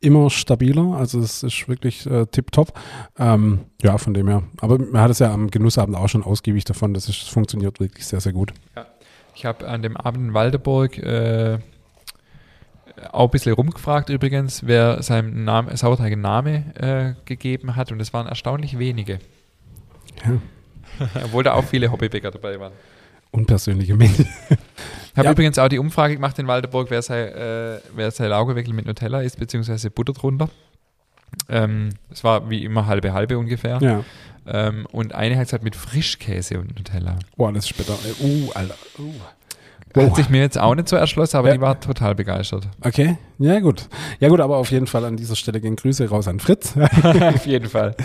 [0.00, 2.78] immer stabiler, also es ist wirklich äh, tipptopp.
[3.18, 4.42] Ähm, ja, von dem her.
[4.60, 6.94] Aber man hat es ja am Genussabend auch schon ausgiebig davon.
[6.94, 8.52] Das, ist, funktioniert wirklich sehr, sehr gut.
[8.76, 8.86] Ja.
[9.34, 11.58] Ich habe an dem Abend in Waldeburg äh,
[13.12, 18.00] auch ein bisschen rumgefragt übrigens, wer seinem Name, Sauerteig einen Namen äh, gegeben hat und
[18.00, 19.20] es waren erstaunlich wenige.
[20.24, 20.32] Ja.
[21.24, 22.72] Obwohl da auch viele Hobbybäcker dabei waren.
[23.32, 24.28] Unpersönliche Menschen.
[25.12, 25.32] Ich habe ja.
[25.32, 29.22] übrigens auch die Umfrage gemacht in Waldeburg, wer sein, äh, wer sein Laugewickel mit Nutella
[29.22, 30.48] isst, beziehungsweise Butter drunter.
[31.48, 33.78] Ähm, es war wie immer halbe halbe ungefähr.
[33.80, 34.04] Ja.
[34.46, 37.18] Ähm, und eine hat gesagt mit Frischkäse und Nutella.
[37.36, 37.94] Boah, das ist später.
[38.20, 38.74] Uh, Alter.
[38.98, 39.12] Uh.
[39.94, 40.10] Wow.
[40.10, 41.54] Hat sich mir jetzt auch nicht so erschlossen, aber ja.
[41.54, 42.68] die war total begeistert.
[42.80, 43.88] Okay, ja gut.
[44.20, 46.74] Ja gut, aber auf jeden Fall an dieser Stelle gehen Grüße raus an Fritz.
[47.02, 47.96] auf jeden Fall.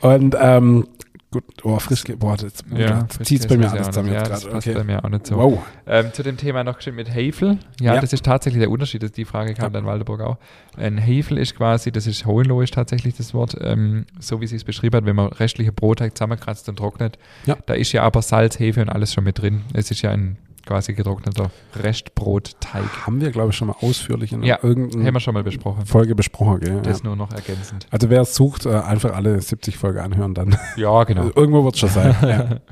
[0.00, 0.88] Und ähm,
[1.34, 4.56] gut, oh, frisch, boah, das, ja, zieht es bei mir alles zusammen ja, jetzt gerade.
[4.56, 4.74] Okay.
[4.74, 5.36] bei mir auch nicht so.
[5.36, 5.64] Wow.
[5.86, 7.58] Ähm, zu dem Thema noch mit Hevel.
[7.80, 9.16] Ja, ja, das ist tatsächlich der Unterschied.
[9.16, 9.70] Die Frage kam ja.
[9.70, 10.38] dann Waldeburg auch.
[10.76, 14.56] Ein Hevel ist quasi, das ist Hohenlohe ist tatsächlich das Wort, ähm, so wie sie
[14.56, 17.18] es beschrieben hat, wenn man restliche Brotteig zusammenkratzt und trocknet.
[17.46, 17.56] Ja.
[17.66, 19.62] Da ist ja aber Salz, Hefe und alles schon mit drin.
[19.72, 23.06] Es ist ja ein quasi getrockneter Restbrotteig.
[23.06, 25.86] Haben wir, glaube ich, schon mal ausführlich in ja, irgendeiner haben wir schon mal besprochen.
[25.86, 26.60] Folge besprochen.
[26.60, 26.80] Gell?
[26.82, 27.04] Das ja.
[27.04, 27.86] nur noch ergänzend.
[27.90, 30.56] Also wer es sucht, äh, einfach alle 70 Folgen anhören dann.
[30.76, 31.30] Ja, genau.
[31.34, 32.16] Irgendwo wird es schon sein.
[32.22, 32.56] ja.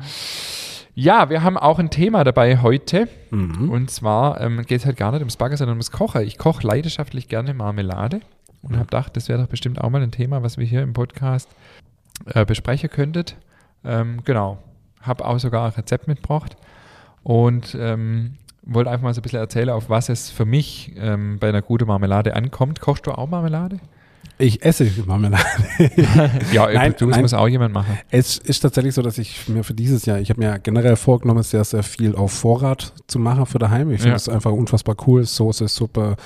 [0.95, 3.09] Ja, wir haben auch ein Thema dabei heute.
[3.31, 3.71] Mhm.
[3.71, 6.21] Und zwar ähm, geht es halt gar nicht ums Backen, sondern ums Kochen.
[6.21, 8.21] Ich koche leidenschaftlich gerne Marmelade
[8.61, 8.77] und mhm.
[8.77, 11.49] habe gedacht, das wäre doch bestimmt auch mal ein Thema, was wir hier im Podcast
[12.27, 13.37] äh, besprechen könntet.
[13.85, 14.59] Ähm, genau.
[15.01, 16.57] Habe auch sogar ein Rezept mitgebracht
[17.23, 21.39] und ähm, wollte einfach mal so ein bisschen erzählen, auf was es für mich ähm,
[21.39, 22.81] bei einer guten Marmelade ankommt.
[22.81, 23.81] Kochst du auch Marmelade?
[24.39, 25.45] Ich esse Marmelade.
[26.53, 27.99] ja, nein, du, das nein, muss auch jemand machen.
[28.11, 31.43] Es ist tatsächlich so, dass ich mir für dieses Jahr, ich habe mir generell vorgenommen,
[31.43, 33.91] sehr, sehr viel auf Vorrat zu machen für daheim.
[33.93, 34.35] Ich finde es ja.
[34.35, 35.25] einfach unfassbar cool.
[35.25, 36.17] Soße, Suppe,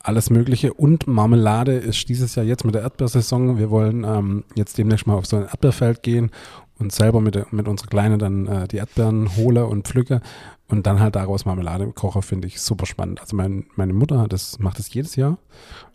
[0.00, 0.74] alles Mögliche.
[0.74, 3.58] Und Marmelade ist dieses Jahr jetzt mit der Erdbeersaison.
[3.58, 6.30] Wir wollen ähm, jetzt demnächst mal auf so ein Erdbeerfeld gehen
[6.78, 10.20] und selber mit, mit unserer Kleine dann äh, die Erdbeeren hole und pflücke
[10.68, 13.20] und dann halt daraus Marmelade koche, finde ich super spannend.
[13.20, 15.38] Also mein, meine Mutter das, macht das jedes Jahr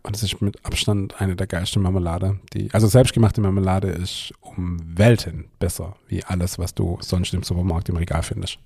[0.04, 2.40] und es ist mit Abstand eine der geilsten Marmelade.
[2.54, 7.90] Die, also selbstgemachte Marmelade ist um Welten besser wie alles, was du sonst im Supermarkt
[7.90, 8.60] im Regal findest.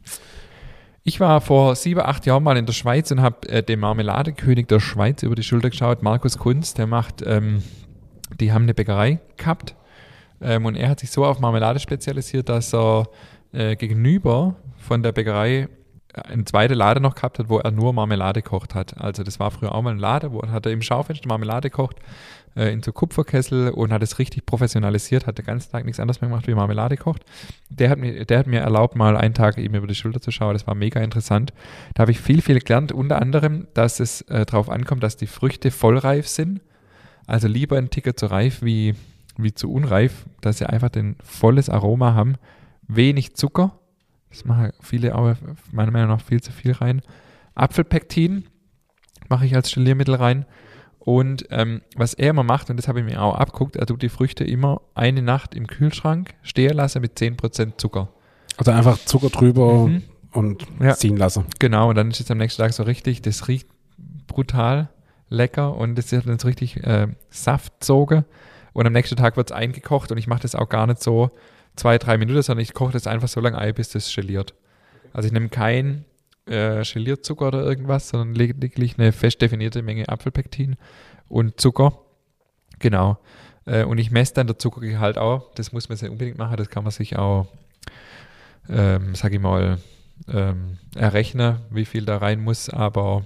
[1.05, 4.67] Ich war vor sieben, acht Jahren mal in der Schweiz und habe äh, den Marmeladekönig
[4.67, 7.63] der Schweiz über die Schulter geschaut, Markus Kunz, der macht, ähm,
[8.39, 9.75] die haben eine Bäckerei gehabt
[10.43, 13.07] ähm, und er hat sich so auf Marmelade spezialisiert, dass er
[13.51, 15.69] äh, gegenüber von der Bäckerei
[16.13, 18.99] eine zweite Lade noch gehabt hat, wo er nur Marmelade kocht hat.
[18.99, 21.97] Also das war früher auch mal ein Lade, wo hat er im Schaufenster Marmelade kocht,
[22.55, 26.21] äh, in so Kupferkessel und hat es richtig professionalisiert, hat den ganzen Tag nichts anderes
[26.21, 27.23] mehr gemacht, wie Marmelade kocht.
[27.69, 30.29] Der hat mir, der hat mir erlaubt, mal einen Tag ihm über die Schulter zu
[30.29, 30.53] schauen.
[30.53, 31.51] Das war mega interessant.
[31.95, 35.27] Da habe ich viel, viel gelernt, unter anderem, dass es äh, darauf ankommt, dass die
[35.27, 36.61] Früchte vollreif sind.
[37.25, 38.95] Also lieber ein Ticker zu reif wie
[39.37, 42.35] wie zu unreif, dass sie einfach ein volles Aroma haben,
[42.87, 43.79] wenig Zucker,
[44.29, 45.35] das machen viele auch
[45.71, 47.01] meiner Meinung nach viel zu viel rein.
[47.53, 48.45] Apfelpektin
[49.29, 50.45] mache ich als Stiliermittel rein.
[50.99, 54.01] Und ähm, was er immer macht, und das habe ich mir auch abguckt, er tut
[54.01, 58.09] die Früchte immer eine Nacht im Kühlschrank stehen lassen mit 10% Zucker.
[58.57, 60.03] Also einfach Zucker drüber mhm.
[60.31, 60.95] und ja.
[60.95, 61.45] ziehen lassen.
[61.59, 63.67] Genau, und dann ist es am nächsten Tag so richtig, das riecht
[64.27, 64.89] brutal
[65.29, 68.25] lecker und das ist dann so richtig äh, Saftzoge.
[68.73, 71.31] Und am nächsten Tag wird es eingekocht und ich mache das auch gar nicht so
[71.75, 74.53] zwei, drei Minuten, sondern ich koche das einfach so lange ein, bis das geliert.
[75.13, 76.05] Also ich nehme kein
[76.47, 80.75] äh, Gelierzucker oder irgendwas, sondern lediglich eine fest definierte Menge Apfelpektin
[81.29, 81.99] und Zucker.
[82.79, 83.17] Genau.
[83.65, 85.51] Äh, und ich messe dann der Zuckergehalt auch.
[85.55, 87.47] Das muss man nicht unbedingt machen, das kann man sich auch,
[88.69, 89.77] ähm, sag ich mal,
[90.27, 93.25] ähm, errechnen, wie viel da rein muss, aber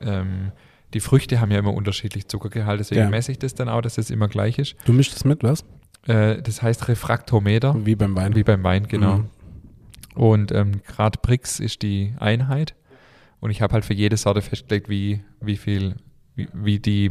[0.00, 0.52] ähm,
[0.96, 3.10] die Früchte haben ja immer unterschiedlich Zuckergehalt, deswegen ja.
[3.10, 4.76] messe ich das dann auch, dass das immer gleich ist.
[4.86, 5.62] Du mischst das mit, was?
[6.06, 7.76] Äh, das heißt Refraktometer.
[7.84, 8.34] Wie beim Wein.
[8.34, 9.18] Wie beim Wein, genau.
[9.18, 9.24] Mhm.
[10.14, 12.74] Und ähm, Grad Brix ist die Einheit.
[13.40, 15.96] Und ich habe halt für jede Sorte festgelegt, wie, wie viel,
[16.34, 17.10] wie, wie die,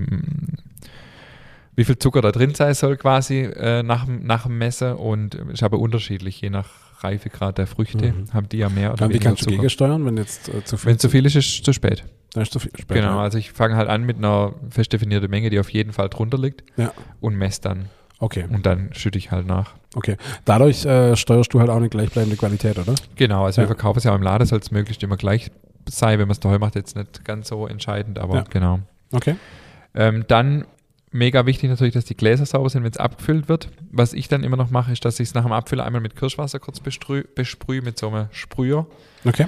[1.75, 4.93] wie viel Zucker da drin sein soll quasi äh, nach, nach dem Messen.
[4.93, 8.33] Und ich habe unterschiedlich, je nach Reifegrad der Früchte, Mhm.
[8.33, 9.57] haben die ja mehr oder Dann, wie weniger kannst du Zucker.
[9.57, 12.03] gegensteuern, wenn jetzt äh, zu viel Wenn zu viel ist, ist es zu spät.
[12.35, 12.69] Dann ist zu viel.
[12.77, 12.99] Später.
[13.01, 16.09] Genau, also ich fange halt an mit einer fest definierten Menge, die auf jeden Fall
[16.09, 16.91] drunter liegt Ja.
[17.21, 17.85] und messe dann.
[18.19, 19.73] Okay, Und dann schütte ich halt nach.
[19.95, 20.15] okay.
[20.45, 22.93] Dadurch äh, steuerst du halt auch eine gleichbleibende Qualität, oder?
[23.15, 23.63] Genau, also Ja.
[23.63, 25.49] wir verkaufen es ja auch im Laden, soll es möglichst immer gleich
[25.89, 26.19] sein.
[26.19, 28.41] Wenn man es daheim macht, jetzt nicht ganz so entscheidend, aber Ja.
[28.49, 28.79] genau.
[29.11, 29.35] Okay.
[29.93, 30.65] Ähm, dann
[31.11, 33.69] mega wichtig natürlich, dass die Gläser sauber sind, wenn es abgefüllt wird.
[33.91, 36.15] Was ich dann immer noch mache, ist, dass ich es nach dem Abfüllen einmal mit
[36.17, 38.85] Kirschwasser kurz besprühe, besprühe mit so einem Sprüher.
[39.23, 39.45] Okay.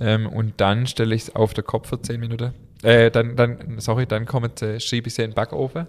[0.00, 2.52] Ähm, und dann stelle ich es auf den Kopf für 10 Minuten.
[2.82, 5.86] Äh, dann, dann, sorry, dann kommt, äh, schiebe ich sie in den Backofen.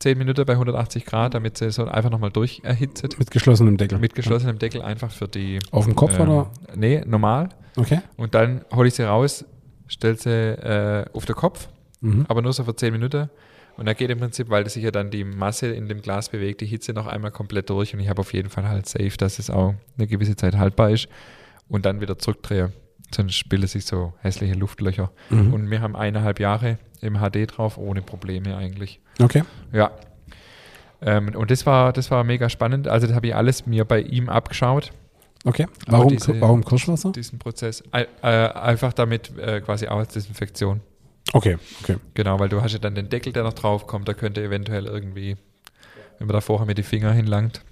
[0.00, 3.18] 10 Minuten bei 180 Grad, damit sie so einfach nochmal durcherhitzt.
[3.18, 3.98] Mit geschlossenem Deckel.
[3.98, 5.58] Mit geschlossenem Deckel einfach für die.
[5.70, 6.50] Auf dem Kopf ähm, oder?
[6.74, 7.50] Nee, normal.
[7.76, 8.00] Okay.
[8.16, 9.44] Und dann hole ich sie raus,
[9.88, 11.68] stelle sie äh, auf den Kopf,
[12.02, 12.24] Mhm.
[12.28, 13.28] aber nur so für 10 Minuten.
[13.76, 16.60] Und da geht im Prinzip, weil sich ja dann die Masse in dem Glas bewegt,
[16.62, 17.92] die Hitze noch einmal komplett durch.
[17.94, 20.90] Und ich habe auf jeden Fall halt safe, dass es auch eine gewisse Zeit haltbar
[20.90, 21.08] ist.
[21.68, 22.72] Und dann wieder zurückdrehe.
[23.14, 25.10] Sonst bilden sich so hässliche Luftlöcher.
[25.30, 25.52] Mhm.
[25.54, 29.00] Und wir haben eineinhalb Jahre im HD drauf, ohne Probleme eigentlich.
[29.20, 29.42] Okay.
[29.72, 29.90] Ja.
[31.02, 32.86] Ähm, und das war, das war mega spannend.
[32.88, 34.92] Also das habe ich alles mir bei ihm abgeschaut,
[35.42, 35.66] Okay.
[35.86, 37.12] Warum, diese- warum Kirschwasser?
[37.12, 37.82] diesen Prozess.
[37.92, 40.82] Äh, einfach damit äh, quasi auch als Desinfektion.
[41.32, 41.96] Okay, okay.
[42.12, 44.84] Genau, weil du hast ja dann den Deckel, der noch drauf kommt, da könnte eventuell
[44.84, 45.36] irgendwie,
[46.18, 47.62] wenn man da vorher mit die Finger hinlangt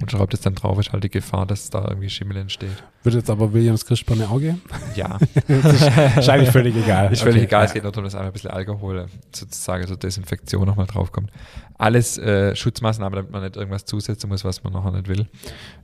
[0.00, 2.70] und schraubt es dann drauf, ist halt die Gefahr, dass da irgendwie Schimmel entsteht.
[3.02, 4.60] Würde jetzt aber Williams Christbanne auch gehen?
[4.94, 7.12] Ja, wahrscheinlich völlig egal.
[7.12, 9.96] ist völlig Okay, egal, es geht nur darum, dass einfach ein bisschen Alkohol sozusagen zur
[9.96, 11.30] Desinfektion nochmal draufkommt.
[11.78, 15.26] Alles äh, Schutzmaßnahmen, damit man nicht irgendwas zusetzen muss, was man nachher nicht will.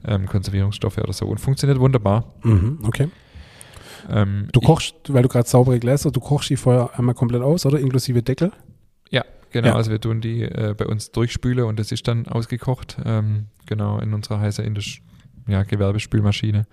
[0.07, 1.27] Ähm, Konservierungsstoffe oder so.
[1.27, 2.35] Und funktioniert wunderbar.
[2.43, 3.09] Mhm, okay.
[4.11, 7.67] Ähm, Du kochst, weil du gerade saubere Gläser, du kochst die vorher einmal komplett aus,
[7.67, 7.79] oder?
[7.81, 8.53] Inklusive Deckel?
[9.11, 9.25] Ja,
[9.57, 9.69] genau.
[9.69, 9.75] Ja.
[9.77, 12.99] Also wir tun die äh, bei uns durchspülen und das ist dann ausgekocht.
[13.05, 15.03] Ähm, genau, in unserer heißer Indisch
[15.47, 16.67] ja, Gewerbespülmaschine.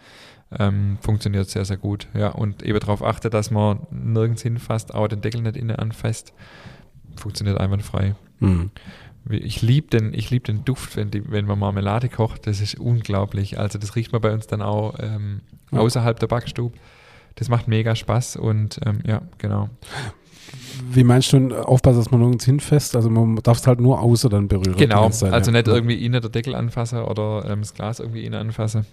[0.60, 2.08] Ähm, funktioniert sehr, sehr gut.
[2.14, 6.34] Ja, und eben darauf achte, dass man nirgends hinfasst, auch den Deckel nicht innen anfasst.
[7.16, 8.16] Funktioniert einwandfrei.
[8.40, 8.72] Mhm.
[9.30, 12.46] Ich liebe den, ich lieb den Duft, wenn, die, wenn man Marmelade kocht.
[12.46, 13.58] Das ist unglaublich.
[13.58, 15.42] Also das riecht man bei uns dann auch ähm,
[15.72, 16.78] außerhalb der Backstube.
[17.36, 19.70] Das macht mega Spaß und ähm, ja, genau.
[20.92, 22.96] Wie meinst du, aufpassen, dass man nirgends hinfasst?
[22.96, 24.74] Also man darf es halt nur außer dann berühren.
[24.74, 25.40] die Genau, also ja.
[25.40, 28.86] nicht irgendwie innen der Deckel anfassen oder ähm, das Glas irgendwie innen anfassen.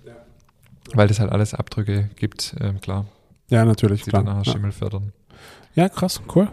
[0.94, 3.06] Weil das halt alles Abdrücke gibt, ähm, klar.
[3.48, 4.24] Ja, natürlich, Sie klar.
[4.24, 4.52] dann nachher Ja.
[4.52, 5.12] Schimmel fördern.
[5.74, 6.48] ja, krass, cool.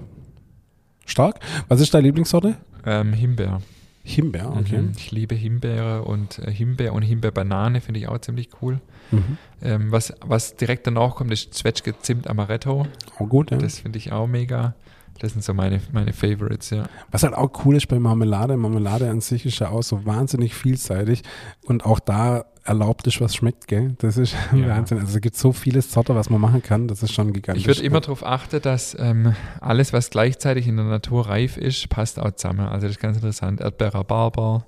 [1.05, 1.39] Stark.
[1.67, 2.57] Was ist deine Lieblingssorte?
[2.85, 3.61] Ähm, Himbeer.
[4.03, 4.81] Himbeer, okay.
[4.81, 4.91] Mhm.
[4.97, 8.79] Ich liebe Himbeere und äh, Himbeer und Himbeerbanane finde ich auch ziemlich cool.
[9.11, 9.37] Mhm.
[9.61, 12.85] Ähm, was, was direkt danach kommt, ist Zwetschge Zimt Amaretto.
[13.19, 13.57] Auch gut, ja.
[13.57, 14.75] Das finde ich auch mega.
[15.19, 16.85] Das sind so meine, meine Favorites, ja.
[17.11, 20.53] Was halt auch cool ist bei Marmelade, Marmelade an sich ist ja auch so wahnsinnig
[20.55, 21.23] vielseitig
[21.65, 23.95] und auch da erlaubt ist, was schmeckt, gell?
[23.99, 24.67] Das ist Ja.
[24.69, 24.99] Wahnsinn.
[24.99, 27.63] Also es gibt so vieles Sorte, was man machen kann, das ist schon gigantisch.
[27.63, 31.89] Ich würde immer darauf achten, dass ähm, alles, was gleichzeitig in der Natur reif ist,
[31.89, 32.67] passt auch zusammen.
[32.67, 33.61] Also das ist ganz interessant.
[33.61, 34.65] Erdbeer Rhabarber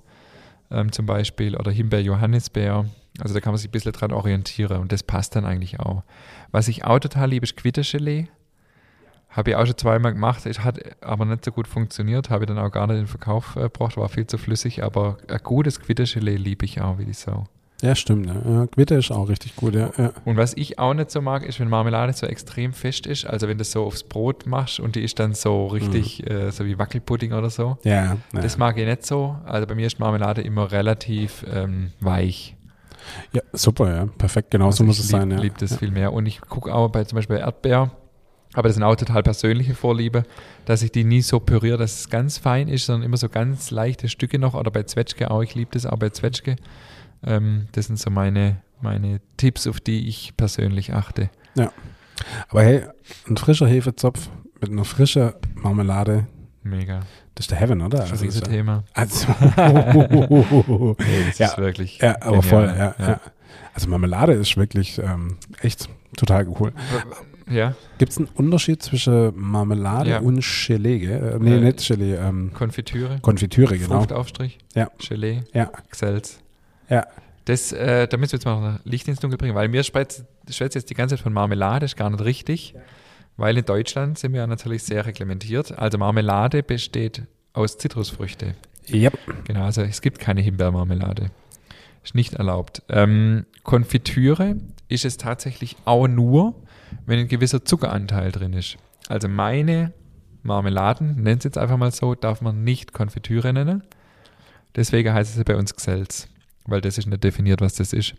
[0.72, 2.86] ähm, zum Beispiel oder Himbeer Johannisbeer.
[3.20, 6.04] Also da kann man sich ein bisschen dran orientieren und das passt dann eigentlich auch.
[6.52, 8.28] Was ich auch total liebe, ist Quittergelee.
[9.30, 12.48] Habe ich auch schon zweimal gemacht, es hat aber nicht so gut funktioniert, habe ich
[12.48, 15.40] dann auch gar nicht in den Verkauf äh, gebracht, war viel zu flüssig, aber ein
[15.44, 17.46] gutes Quittergelee liebe ich auch wie die Sau.
[17.82, 18.28] Ja, stimmt.
[18.28, 18.68] Ja.
[18.68, 19.92] Quitte ist auch richtig gut, ja.
[19.98, 20.12] ja.
[20.26, 23.26] Und was ich auch nicht so mag, ist, wenn Marmelade so extrem fest ist.
[23.26, 26.52] Also wenn du das so aufs Brot machst und die ist dann so richtig, äh,
[26.52, 27.78] so wie Wackelpudding oder so.
[27.84, 28.18] Ja, ja.
[28.34, 29.38] Das mag ich nicht so.
[29.46, 32.58] Also bei mir ist Marmelade immer relativ ähm, weich.
[33.32, 34.06] ja, super, ja.
[34.18, 35.32] Perfekt, genau so Also muss ich es lieb, sein.
[35.32, 35.40] Ja.
[35.40, 35.78] lieb das ja.
[35.78, 36.12] viel mehr.
[36.12, 37.92] Und ich gucke auch bei zum Beispiel bei Erdbeer,
[38.54, 40.24] aber das sind auch total persönliche Vorliebe,
[40.66, 43.70] dass ich die nie so püriere, dass es ganz fein ist, sondern immer so ganz
[43.72, 44.54] leichte Stücke noch.
[44.56, 45.42] Oder bei Zwetschge auch.
[45.44, 46.56] Ich liebe das auch bei Zwetschge.
[47.24, 51.30] Ähm, das sind so meine, meine Tipps, auf die ich persönlich achte.
[52.50, 52.84] Aber hey,
[53.28, 54.30] ein frischer Hefezopf
[54.62, 56.28] mit einer frischen Marmelade,
[56.64, 57.02] Mega.
[57.36, 58.00] das ist der Heaven, oder?
[58.00, 58.84] Das ist ein Also, Riesenthema.
[58.94, 59.28] also,
[61.00, 61.48] Nee, das Ja.
[61.48, 61.98] ist wirklich.
[62.00, 63.22] ja, aber genial, voll, ja, ja.
[63.74, 66.74] Also Marmelade ist wirklich ähm, echt total cool.
[67.50, 70.20] Ja, Gibt es einen Unterschied zwischen Marmelade Ja.
[70.20, 71.06] und Gelee?
[71.06, 73.98] Äh, nee, Äh, nicht Gelee, ähm, Konfitüre, Konfitüre, genau.
[74.00, 74.90] Fruchtaufstrich, Ja.
[75.08, 75.72] Gelee, Ja.
[75.90, 76.40] Xels.
[76.90, 77.06] Ja.
[77.46, 80.24] Das, äh, da müssen wir jetzt mal noch Licht ins Dunkel bringen, weil mir schwätzt
[80.48, 82.76] jetzt die ganze Zeit von Marmelade, ist gar nicht richtig,
[83.38, 85.78] weil in Deutschland sind wir ja natürlich sehr reglementiert.
[85.78, 88.54] Also Marmelade besteht aus Zitrusfrüchte.
[88.92, 89.18] Yep.
[89.46, 91.32] Genau, also es gibt keine Himbeermarmelade.
[92.04, 92.84] Ist nicht erlaubt.
[92.90, 94.56] Ähm, Konfitüre
[94.88, 96.54] ist es tatsächlich auch nur,
[97.06, 98.78] wenn ein gewisser Zuckeranteil drin ist.
[99.08, 99.94] Also meine
[100.44, 103.84] Marmeladen, nennt es jetzt einfach mal so, darf man nicht Konfitüre nennen.
[104.76, 106.28] Deswegen heißt es ja bei uns Xels,
[106.66, 108.14] weil das ist nicht definiert, was das ist.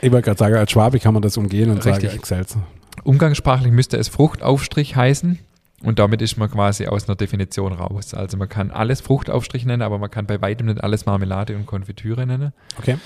[0.00, 2.10] Ich wollte gerade sagen, als Schwabe kann man das umgehen und Richtig.
[2.10, 2.66] sagen Excelsior.
[3.04, 5.38] Umgangssprachlich müsste es Fruchtaufstrich heißen.
[5.82, 8.14] Und damit ist man quasi aus einer Definition raus.
[8.14, 11.66] Also man kann alles Fruchtaufstrich nennen, aber man kann bei weitem nicht alles Marmelade und
[11.66, 12.52] Konfitüre nennen.
[12.78, 12.98] Okay.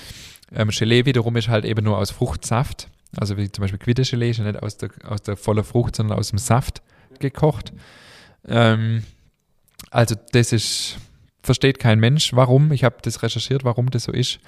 [0.53, 2.87] Ähm, Gelee wiederum ist halt eben nur aus Fruchtsaft.
[3.15, 6.17] Also wie zum Beispiel Quitte-Gelee ist ja nicht aus der, aus der voller Frucht, sondern
[6.17, 6.81] aus dem Saft
[7.19, 7.71] gekocht.
[8.47, 9.03] Ähm,
[9.91, 10.97] also das ist,
[11.41, 12.71] versteht kein Mensch, warum.
[12.71, 14.39] Ich habe das recherchiert, warum das so ist.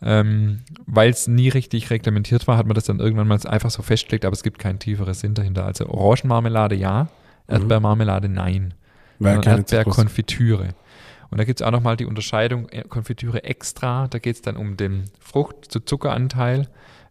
[0.00, 3.82] Ähm, Weil es nie richtig reglementiert war, hat man das dann irgendwann mal einfach so
[3.82, 5.66] festgelegt, aber es gibt keinen tieferen Sinn dahinter.
[5.66, 7.08] Also Orangenmarmelade ja,
[7.48, 8.74] Erdbeermarmelade nein.
[9.18, 9.44] Weil.
[9.44, 10.74] Erdbeerkonfitüre.
[11.30, 14.06] Und da gibt es auch nochmal die Unterscheidung äh, Konfitüre extra.
[14.08, 16.68] Da geht es dann um den Frucht- zu Zuckeranteil.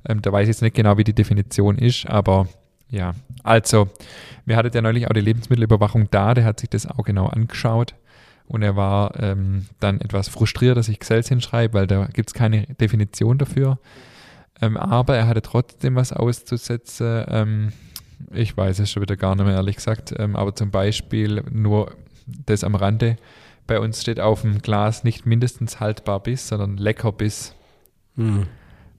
[0.08, 2.48] Ähm, da weiß ich jetzt nicht genau, wie die Definition ist, aber
[2.90, 3.14] ja.
[3.44, 3.90] Also,
[4.46, 7.96] wir hatten ja neulich auch die Lebensmittelüberwachung da, der hat sich das auch genau angeschaut.
[8.48, 12.34] Und er war ähm, dann etwas frustriert, dass ich Xels hinschreibe, weil da gibt es
[12.34, 13.78] keine Definition dafür.
[14.62, 17.26] Ähm, aber er hatte trotzdem was auszusetzen.
[17.28, 17.74] Ähm,
[18.32, 20.14] ich weiß es schon wieder gar nicht mehr, ehrlich gesagt.
[20.18, 21.94] Ähm, aber zum Beispiel nur
[22.26, 23.18] das am Rande.
[23.68, 27.54] Bei uns steht auf dem Glas nicht mindestens haltbar bis, sondern lecker bis.
[28.16, 28.48] Hm.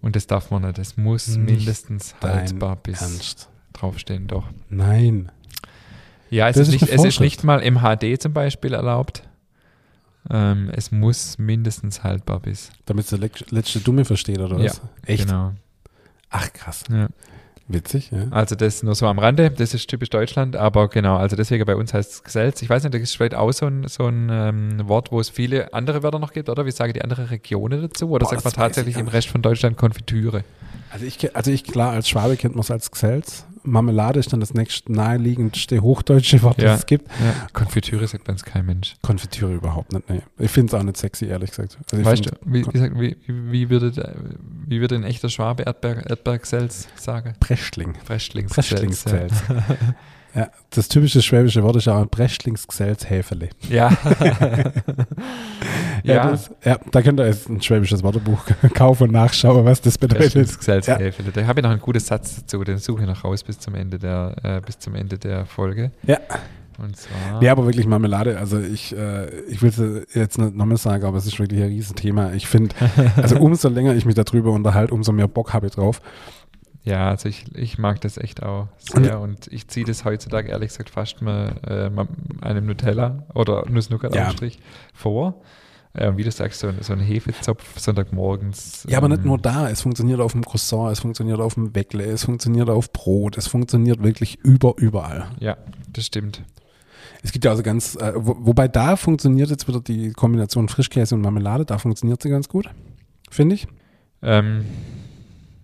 [0.01, 0.79] Und das darf man nicht.
[0.79, 3.49] Es muss Nicht mindestens haltbar bis Ernst.
[3.73, 4.45] draufstehen, doch.
[4.69, 5.31] Nein.
[6.31, 9.23] Ja, es, ist, ist nicht, es ist nicht mal im HD zum Beispiel erlaubt.
[10.31, 12.71] Ähm, es muss mindestens haltbar bis.
[12.85, 14.81] Damit der le- letzte Dumme versteht, oder was?
[15.07, 15.27] Echt?
[15.27, 15.53] Genau.
[16.31, 16.85] Ach, krass.
[16.91, 17.09] Ja.
[17.71, 18.29] Witzig, ja.
[18.31, 21.77] Also das nur so am Rande, das ist typisch Deutschland, aber genau, also deswegen bei
[21.77, 22.63] uns heißt es Geselz.
[22.63, 25.29] Ich weiß nicht, das ist vielleicht auch so ein, so ein ähm, Wort, wo es
[25.29, 26.65] viele andere Wörter noch gibt, oder?
[26.65, 28.09] Wie sagen die anderen Regionen dazu?
[28.09, 29.09] Oder Boah, sagt man tatsächlich im.
[29.09, 30.45] Rest von Deutschland Konfitüre?
[30.91, 33.47] Also ich, also ich, klar, als Schwabe kennt man es als Xels.
[33.71, 36.69] Marmelade ist dann das nächst naheliegendste hochdeutsche Wort, Ja.
[36.69, 37.09] das es gibt.
[37.09, 37.47] Ja.
[37.53, 38.95] Konfitüre sagt bei uns kein Mensch.
[39.03, 40.23] Konfitüre überhaupt nicht, nee.
[40.39, 41.79] Ich finde es auch nicht sexy, ehrlich gesagt.
[41.93, 44.15] Also Weißt du, wie, wie, sagt- wie, wie, würde,
[44.67, 47.35] wie würde ein echter Schwabe Erdbeergesels sagen?
[47.41, 47.95] Preschling.
[48.05, 48.53] Freschlings.
[48.53, 49.33] Preschlingsgselz.
[50.35, 53.49] ja, das typische schwäbische Wort ist auch ein Preschlingsgselz Häferle.
[53.69, 53.91] Ja.
[56.09, 56.31] Ja, ja.
[56.31, 58.44] das, ja, da könnt ihr jetzt ein schwäbisches Wörterbuch
[58.75, 60.25] kaufen und nachschauen, was das bedeutet.
[60.25, 60.87] Freschlingsgesels.
[60.87, 60.99] Ja.
[60.99, 63.75] Da habe ich noch einen guten Satz dazu, den suche ich noch raus bis zum
[63.75, 65.92] Ende der, äh, bis zum Ende der Folge.
[66.05, 66.18] Ja.
[66.79, 67.42] Und zwar.
[67.42, 68.38] Ja, aber wirklich Marmelade.
[68.38, 71.68] Also ich, äh, ich will es jetzt nicht nochmal sagen, aber es ist wirklich ein
[71.68, 72.33] Riesenthema.
[72.33, 72.75] Ich finde,
[73.16, 76.01] also umso länger ich mich darüber unterhalte, umso mehr Bock habe ich drauf.
[76.85, 80.71] Ja, also ich, ich mag das echt auch sehr und ich ziehe das heutzutage ehrlich
[80.71, 82.07] gesagt fast mal äh, mal
[82.40, 84.59] einem Nutella oder Nuss-Nougat-Aufstrich
[84.94, 85.42] vor.
[85.94, 88.87] Äh, wie du sagst, so, ein- so ein Hefezopf Sonntagmorgens.
[88.88, 89.68] Ja, aber nicht ähm, nur da.
[89.70, 93.46] Es funktioniert auf dem Croissant, es funktioniert auf dem Weckle, es funktioniert auf Brot, es
[93.48, 95.31] funktioniert wirklich über, überall.
[95.40, 95.57] Ja,
[95.92, 96.42] das stimmt.
[97.22, 101.14] Es gibt ja also ganz, äh, wo, wobei da funktioniert jetzt wieder die Kombination Frischkäse
[101.14, 102.68] und Marmelade, da funktioniert sie ganz gut,
[103.31, 103.66] finde ich.
[104.22, 104.64] Ähm,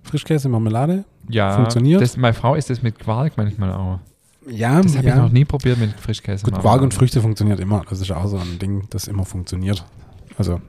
[0.02, 1.04] Frischkäse, Marmelade.
[1.28, 2.00] ja, Funktioniert?
[2.02, 4.00] Das, meine Frau isst das mit Quark manchmal auch.
[4.48, 5.14] Ja, Das habe ja.
[5.16, 6.44] ich noch nie probiert mit Frischkäse.
[6.44, 6.58] Gut.
[6.60, 7.82] Quark und Früchte funktioniert immer.
[7.88, 9.84] Das ist auch so ein Ding, das immer funktioniert.
[10.38, 10.61] Also,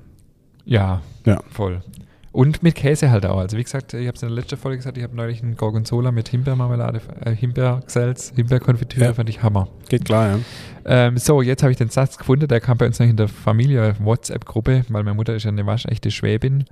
[0.65, 1.41] Ja, Ja.
[1.51, 1.81] voll.
[2.31, 3.37] Und mit Käse halt auch.
[3.37, 5.55] Also wie gesagt, ich habe es in der letzten Folge gesagt, ich habe neulich einen
[5.55, 9.13] Gorgonzola mit Himbeermarmelade, äh, Himbeergesalz, Himbeerkonfitüre, Ja.
[9.13, 9.69] fand ich Hammer.
[9.87, 10.39] geht klar, ja.
[10.83, 13.29] Ähm, so, jetzt habe ich den Satz gefunden, der kam bei uns noch in der
[13.29, 16.65] Familie-WhatsApp-Gruppe, weil meine Mutter ist ja eine waschechte Schwäbin.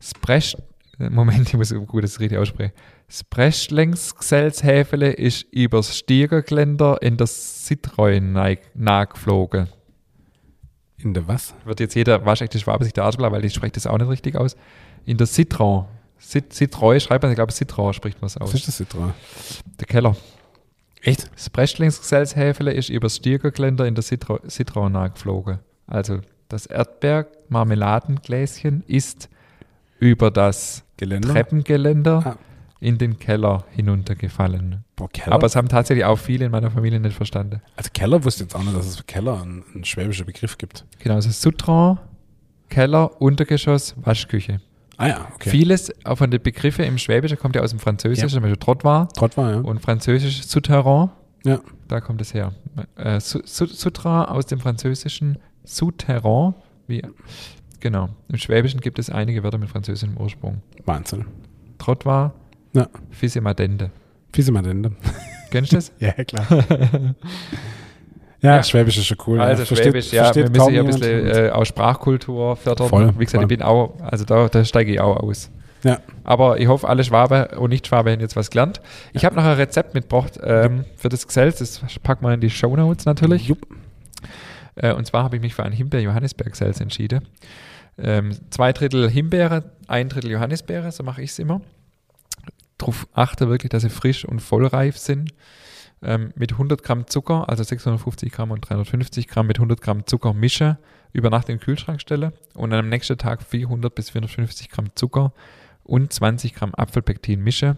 [0.00, 0.56] Spresch,
[0.98, 2.72] äh, Moment, ich muss gut das richtig aussprechen.
[3.08, 9.68] Spreschlingsgeselshäfele ist übers Stiegergeländer in der Citroën nachgeflogen.
[11.02, 11.54] In der was?
[11.64, 14.08] Wird jetzt jeder waschechte Schwabe sich der Arsch bleiben, weil ich spreche das auch nicht
[14.10, 14.56] richtig aus.
[15.06, 15.86] In der Citron.
[16.20, 18.52] Cit Citroën schreibt man, ich glaube Citron spricht man es Was aus.
[18.54, 19.14] ist das Citron?
[19.78, 20.14] Der Keller.
[21.02, 21.30] Echt?
[21.34, 25.60] Das Breschlingsgeselshäfele ist übers Stiergergeländer in der Citro Citron nachgeflogen.
[25.86, 29.30] Also das Erdbeer-Marmeladengläschen ist
[29.98, 31.30] über das Geländer?
[31.32, 32.36] Treppengeländer Ah.
[32.80, 34.84] In den Keller hinuntergefallen.
[34.96, 35.34] Boah, Keller?
[35.34, 37.60] Aber es haben tatsächlich auch viele in meiner Familie nicht verstanden.
[37.76, 40.84] also Keller wusste jetzt auch nicht, dass es für Keller einen, einen schwäbischen Begriff gibt.
[40.98, 41.98] Genau, also Sutron,
[42.68, 44.60] Keller, Untergeschoss, Waschküche.
[44.96, 45.50] Ah ja, okay.
[45.50, 49.36] Vieles von den Begriffen im Schwäbischen kommt ja aus dem Französischen, zum Beispiel Trottoir Trott
[49.36, 49.56] war, ja.
[49.60, 51.10] und Französisch Souterrain.
[51.44, 51.60] Ja.
[51.88, 52.52] Da kommt es her.
[52.96, 56.54] Äh, Su- Su- Souterrain aus dem Französischen Souterrain.
[56.86, 57.02] Wie,
[57.80, 58.10] genau.
[58.28, 60.60] Im Schwäbischen gibt es einige Wörter mit französischem Ursprung.
[60.84, 61.24] Wahnsinn.
[61.78, 62.34] Trottoir,
[62.72, 62.88] Ja.
[63.10, 63.90] Fissimadende.
[64.32, 64.92] Fiese Madende.
[65.50, 65.92] Kennst du das?
[65.98, 66.46] Ja, klar.
[68.40, 68.62] ja, Ja.
[68.62, 69.40] Schwäbisch ist schon cool.
[69.40, 69.66] Also ja.
[69.66, 72.88] Versteht- Schwäbisch, ja, versteht wir müssen hier ein bisschen äh, auch Sprachkultur fördern.
[72.88, 73.42] Voll, Wie gesagt, voll.
[73.42, 75.50] ich bin auch, also da, da steige ich auch aus.
[75.82, 75.98] Ja.
[76.24, 78.80] Aber ich hoffe, alle Schwabe und Nicht-Schwabe haben jetzt was gelernt.
[79.14, 81.58] Ich habe noch ein Rezept mitgebracht ähm, für das Gesells.
[81.58, 83.48] Das packen wir in die Show Notes natürlich.
[83.48, 83.66] Jupp.
[84.76, 87.26] Äh, und zwar habe ich mich für ein Himbeer-Johannisbeer-Gesells entschieden.
[87.98, 91.60] Ähm, zwei Drittel Himbeere, ein Drittel Johannisbeere, so mache ich es immer.
[92.82, 95.32] Darauf achte wirklich, dass sie frisch und vollreif sind.
[96.02, 100.32] Ähm, mit 100 Gramm Zucker, also 650 Gramm und 350 Gramm mit 100 Gramm Zucker
[100.32, 100.78] mische,
[101.12, 104.86] über Nacht in den Kühlschrank stelle und dann am nächsten Tag 400 bis 450 Gramm
[104.94, 105.32] Zucker
[105.84, 107.76] und 20 Gramm Apfelpektin mische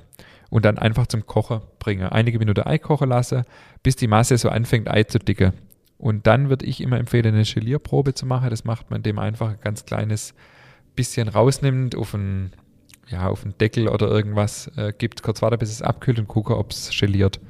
[0.50, 2.12] und dann einfach zum Kochen bringe.
[2.12, 3.42] Einige Minuten Ei kochen lasse,
[3.82, 5.54] bis die Masse so anfängt Ei zu dicken.
[5.96, 8.50] Und dann würde ich immer empfehlen, eine Gelierprobe zu machen.
[8.50, 10.34] Das macht man, indem man einfach ein ganz kleines
[10.94, 12.52] bisschen rausnimmt, auf einen,
[13.12, 16.56] ja, auf einen Deckel oder irgendwas äh, gibt, kurz warten, bis es abkühlt und gucke,
[16.58, 17.40] ob es geliert.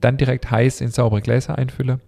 [0.00, 2.00] Dann direkt heiß in saubere Gläser einfüllen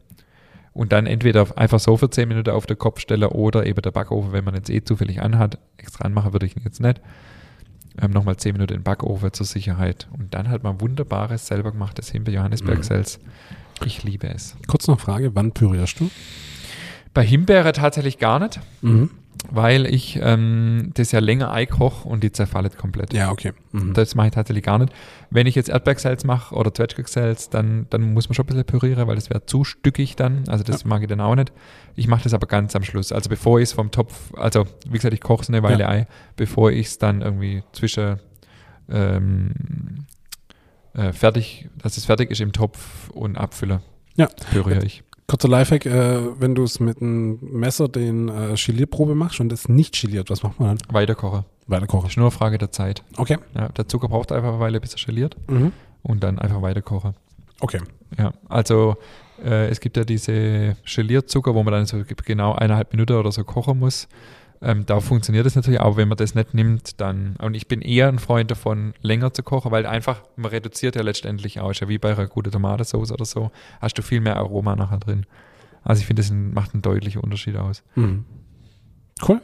[0.73, 3.91] und dann entweder einfach so für 10 Minuten auf den Kopf stellen oder eben der
[3.91, 5.59] Backofen, wenn man jetzt eh zufällig anhat.
[5.77, 7.01] Extra anmachen würde ich ihn jetzt nicht.
[8.01, 10.09] Ähm, nochmal 10 Minuten in den Backofen zur Sicherheit.
[10.17, 13.19] Und dann halt mal wunderbares, selber gemachtes Himbeer Johannisberg Sels.
[13.85, 14.57] Ich liebe es.
[14.69, 16.11] Kurz noch Frage, wann pürierst du?
[17.13, 19.11] Bei Himbeere tatsächlich gar nicht, Mhm.
[19.51, 23.13] Weil ich ähm, das ja länger einkoche und die zerfallen komplett.
[23.13, 23.53] Ja, okay.
[23.73, 23.95] Mhm.
[23.95, 24.93] Das mache ich tatsächlich gar nicht.
[25.31, 29.07] Wenn ich jetzt Erdbeersalz mache oder Zwetschgensalz, dann, dann muss man schon ein bisschen pürieren,
[29.09, 30.45] weil das wäre zu stückig dann.
[30.49, 31.53] Also das mag ich dann auch nicht.
[31.97, 33.13] Ich mache das aber ganz am Schluss.
[33.13, 35.89] Also bevor ich es vom Topf, also wie gesagt, ich koche es eine Weile Ja.
[35.89, 38.21] ein, bevor ich es dann irgendwie zwischen
[38.91, 39.53] ähm,
[40.95, 43.81] äh, fertig, dass es fertig ist im Topf und abfülle.
[44.17, 44.29] Ja.
[44.53, 45.03] Püriere ich.
[45.31, 49.69] Kurzer Lifehack, äh, wenn du es mit einem Messer den äh, Gelierprobe machst und es
[49.69, 50.93] nicht geliert, was macht man dann?
[50.93, 51.45] Weiterkochen.
[51.69, 52.09] Weiter kochen.
[52.09, 53.05] Ist nur eine Frage der Zeit.
[53.17, 53.39] Okay.
[53.55, 55.71] Ja, der Zucker braucht einfach eine Weile, bis er geliert Mhm.
[56.03, 57.15] und dann einfach weiterkochen.
[57.61, 57.79] Okay.
[58.19, 58.97] Ja, also
[59.45, 63.45] äh, es gibt ja diese Gelierzucker, wo man dann so genau eineinhalb Minuten oder so
[63.45, 64.09] kochen muss.
[64.63, 67.81] Ähm, da funktioniert das natürlich, aber wenn man das nicht nimmt, dann, und ich bin
[67.81, 71.81] eher ein Freund davon, länger zu kochen, weil einfach, man reduziert ja letztendlich auch, ist
[71.81, 73.51] ja wie bei einer guten Tomatensauce oder so,
[73.81, 75.25] hast du viel mehr Aroma nachher drin.
[75.83, 77.83] Also ich finde, das macht einen deutlichen Unterschied aus.
[77.95, 78.27] Mhm.
[79.27, 79.41] Cool.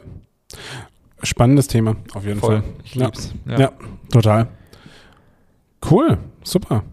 [1.23, 2.63] Spannendes Thema, auf jeden Fall.
[2.83, 3.05] Ich Ja.
[3.05, 3.33] lieb's.
[3.47, 3.71] Ja.
[4.11, 4.47] Total.
[5.89, 6.83] Cool, super.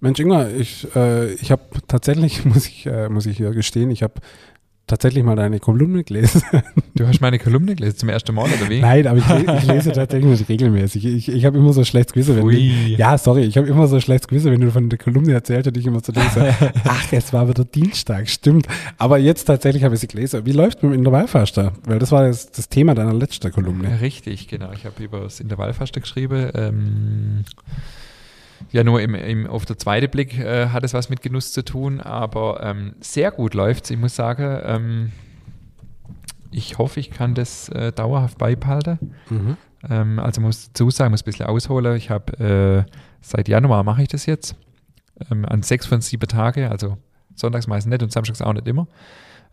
[0.00, 4.02] Mensch, Ingmar, ich, äh, ich habe tatsächlich, muss ich, äh, muss ich hier gestehen, ich
[4.02, 4.14] habe
[4.86, 6.42] tatsächlich mal deine Kolumne gelesen.
[6.96, 8.80] Du hast meine Kolumne gelesen zum ersten Mal, oder wie?
[8.80, 9.28] Nein, aber ich,
[9.62, 11.04] ich lese tatsächlich nicht regelmäßig.
[11.04, 12.94] Ich, ich habe immer so schlechtes Gewissen, wenn Ui.
[12.96, 15.76] Ja, sorry, ich habe immer so schlechtes Gewissen, wenn du von der Kolumne erzählt und
[15.76, 18.66] ich immer so denke, ach, es war wieder Dienstag, stimmt.
[18.96, 20.46] Aber jetzt tatsächlich habe ich sie gelesen.
[20.46, 21.74] Wie läuft mit dem Intervallfaster?
[21.84, 24.00] Weil das war das, das Thema deiner letzten Kolumne.
[24.00, 24.72] Richtig, genau.
[24.72, 26.50] Ich habe über das Intervallfasten geschrieben.
[26.54, 27.44] Ähm,
[28.72, 31.64] ja, nur im, im, auf der zweiten Blick äh, hat es was mit Genuss zu
[31.64, 35.12] tun, aber ähm, sehr gut läuft Ich muss sagen, ähm,
[36.50, 38.98] ich hoffe, ich kann das äh, dauerhaft beibehalten.
[39.28, 39.56] Mhm.
[39.88, 41.96] Ähm, also muss dazu sagen, muss ein bisschen ausholen.
[41.96, 44.56] Ich habe äh, seit Januar mache ich das jetzt
[45.30, 46.96] ähm, an sechs von sieben Tage, also
[47.34, 48.86] sonntags meist nicht und samstags auch nicht immer.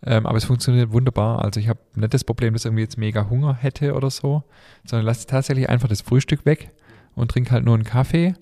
[0.05, 1.43] Ähm, aber es funktioniert wunderbar.
[1.43, 4.43] Also ich habe nicht das Problem, dass ich irgendwie jetzt mega Hunger hätte oder so,
[4.85, 6.71] sondern lasse tatsächlich einfach das Frühstück weg
[7.15, 8.33] und trinke halt nur einen Kaffee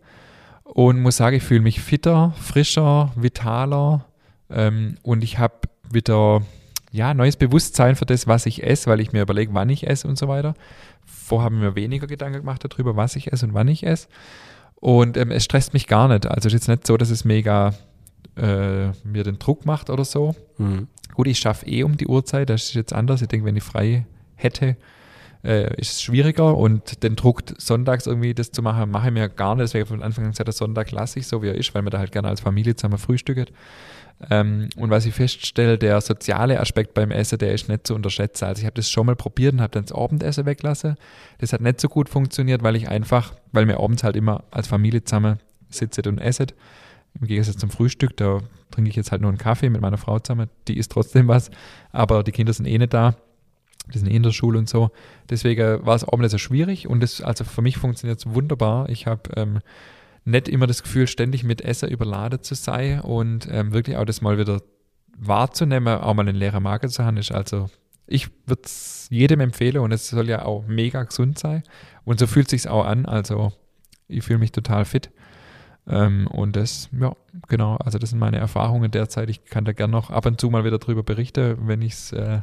[0.73, 4.05] und muss sagen, ich fühle mich fitter, frischer, vitaler
[4.49, 5.55] ähm, und ich habe
[5.91, 6.43] wieder
[6.91, 10.07] ja, neues Bewusstsein für das, was ich esse, weil ich mir überlege, wann ich esse
[10.07, 10.53] und so weiter.
[11.05, 14.07] Vorher habe ich mir weniger Gedanken gemacht darüber, was ich esse und wann ich esse.
[14.75, 16.25] Und ähm, es stresst mich gar nicht.
[16.25, 17.73] Also es ist jetzt nicht so, dass es mega
[18.37, 20.35] äh, mir den Druck macht oder so.
[20.57, 20.87] Mhm.
[21.13, 23.21] Gut, ich schaffe eh um die Uhrzeit, das ist jetzt anders.
[23.21, 24.05] Ich denke, wenn ich frei
[24.35, 24.77] hätte,
[25.43, 29.29] äh, ist es schwieriger und den Druck sonntags irgendwie das zu machen, mache ich mir
[29.29, 29.63] gar nicht.
[29.63, 31.91] Deswegen von Anfang an gesagt, der Sonntag lasse ich so, wie er ist, weil man
[31.91, 33.51] da halt gerne als Familie zusammen frühstückt.
[34.29, 38.45] Ähm, und was ich feststelle, der soziale Aspekt beim Essen, der ist nicht zu unterschätzen.
[38.45, 40.95] Also ich habe das schon mal probiert und habe dann das Abendessen weglassen.
[41.39, 44.67] Das hat nicht so gut funktioniert, weil ich einfach, weil wir abends halt immer als
[44.67, 45.39] Familie zusammen
[45.69, 46.47] sitzen und essen.
[47.19, 48.39] Im Gegensatz zum Frühstück, da
[48.69, 50.49] trinke ich jetzt halt nur einen Kaffee mit meiner Frau zusammen.
[50.67, 51.49] Die isst trotzdem was,
[51.91, 53.15] aber die Kinder sind eh nicht da.
[53.93, 54.91] Die sind eh in der Schule und so.
[55.29, 58.89] Deswegen war es Abendessen schwierig und das, also für mich funktioniert es wunderbar.
[58.89, 59.59] Ich habe ähm,
[60.23, 64.21] nicht immer das Gefühl, ständig mit Essen überladen zu sein und ähm, wirklich auch das
[64.21, 64.61] mal wieder
[65.17, 67.69] wahrzunehmen, auch mal einen leeren Magen zu haben, ist also,
[68.07, 71.63] ich würde es jedem empfehlen und es soll ja auch mega gesund sein
[72.03, 73.53] und so fühlt sich auch an, also
[74.07, 75.11] ich fühle mich total fit
[75.87, 77.15] ähm, und das, ja,
[77.47, 80.49] genau, also das sind meine Erfahrungen derzeit, ich kann da gerne noch ab und zu
[80.49, 82.41] mal wieder drüber berichten, wenn ich es, äh,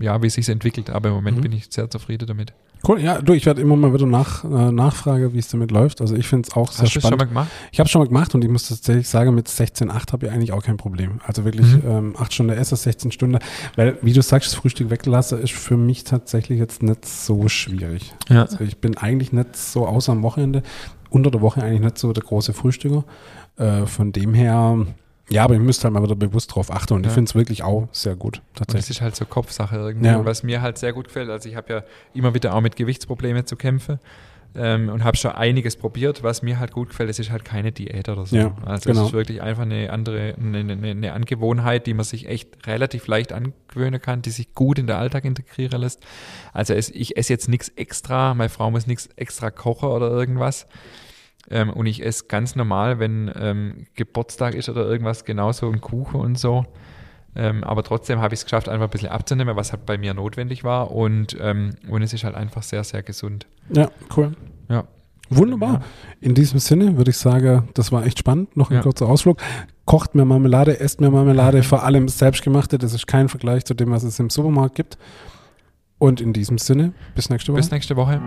[0.00, 1.42] ja, wie es sich entwickelt, aber im Moment Mhm.
[1.42, 2.52] bin ich sehr zufrieden damit.
[2.86, 6.02] Cool, ja, du, ich werde immer mal wieder nach, äh, nachfragen, wie es damit läuft.
[6.02, 7.18] Also ich finde es auch sehr Hast du es schon spannend.
[7.20, 7.48] mal gemacht?
[7.72, 10.32] Ich habe es schon mal gemacht und ich muss tatsächlich sagen, mit 16,8 habe ich
[10.32, 11.12] eigentlich auch kein Problem.
[11.26, 11.82] Also wirklich Mhm.
[11.86, 13.38] ähm, 8 Stunden Essen, 16 Stunden.
[13.76, 18.12] Weil, wie du sagst, das Frühstück weglassen ist für mich tatsächlich jetzt nicht so schwierig.
[18.28, 18.42] Ja.
[18.42, 20.62] Also ich bin eigentlich nicht so, außer am Wochenende,
[21.08, 23.04] unter der Woche eigentlich nicht so der große Frühstücker.
[23.56, 24.84] Äh, von dem her,
[25.30, 27.14] ja, aber ich müsste halt mal wieder bewusst drauf achten und ich Ja.
[27.14, 28.90] finde es wirklich auch sehr gut, Und das tatsächlich.
[28.98, 30.06] ist halt so Kopfsache irgendwie.
[30.08, 30.24] Ja.
[30.24, 33.46] Was mir halt sehr gut gefällt, also ich habe ja immer wieder auch mit Gewichtsproblemen
[33.46, 33.98] zu kämpfen.
[34.56, 37.10] ähm, und habe schon einiges probiert, was mir halt gut gefällt.
[37.10, 38.36] Es ist halt keine Diät oder so.
[38.36, 39.00] Ja, also genau.
[39.00, 43.08] es ist wirklich einfach eine andere, eine, eine, eine Angewohnheit, die man sich echt relativ
[43.08, 46.06] leicht angewöhnen kann, die sich gut in den Alltag integrieren lässt.
[46.52, 50.68] Also es, ich esse jetzt nichts extra, meine Frau muss nichts extra kochen oder irgendwas.
[51.50, 56.20] Ähm, und ich esse ganz normal, wenn ähm, Geburtstag ist oder irgendwas, genauso ein Kuchen
[56.20, 56.64] und so.
[57.36, 60.14] Ähm, aber trotzdem habe ich es geschafft, einfach ein bisschen abzunehmen, was halt bei mir
[60.14, 60.90] notwendig war.
[60.92, 63.46] Und, ähm, und es ist halt einfach sehr, sehr gesund.
[63.70, 64.32] Ja, cool.
[64.68, 64.84] Ja.
[65.30, 65.72] Wunderbar.
[65.72, 65.82] Ja.
[66.20, 68.56] In diesem Sinne würde ich sagen, das war echt spannend.
[68.56, 68.82] Noch ein Ja.
[68.82, 69.38] kurzer Ausflug.
[69.84, 72.78] Kocht mir Marmelade, esst mir Marmelade, vor allem selbstgemachte.
[72.78, 74.96] Das ist kein Vergleich zu dem, was es im Supermarkt gibt.
[75.98, 77.60] Und in diesem Sinne, bis nächste Woche.
[77.60, 78.20] Bis nächste Woche.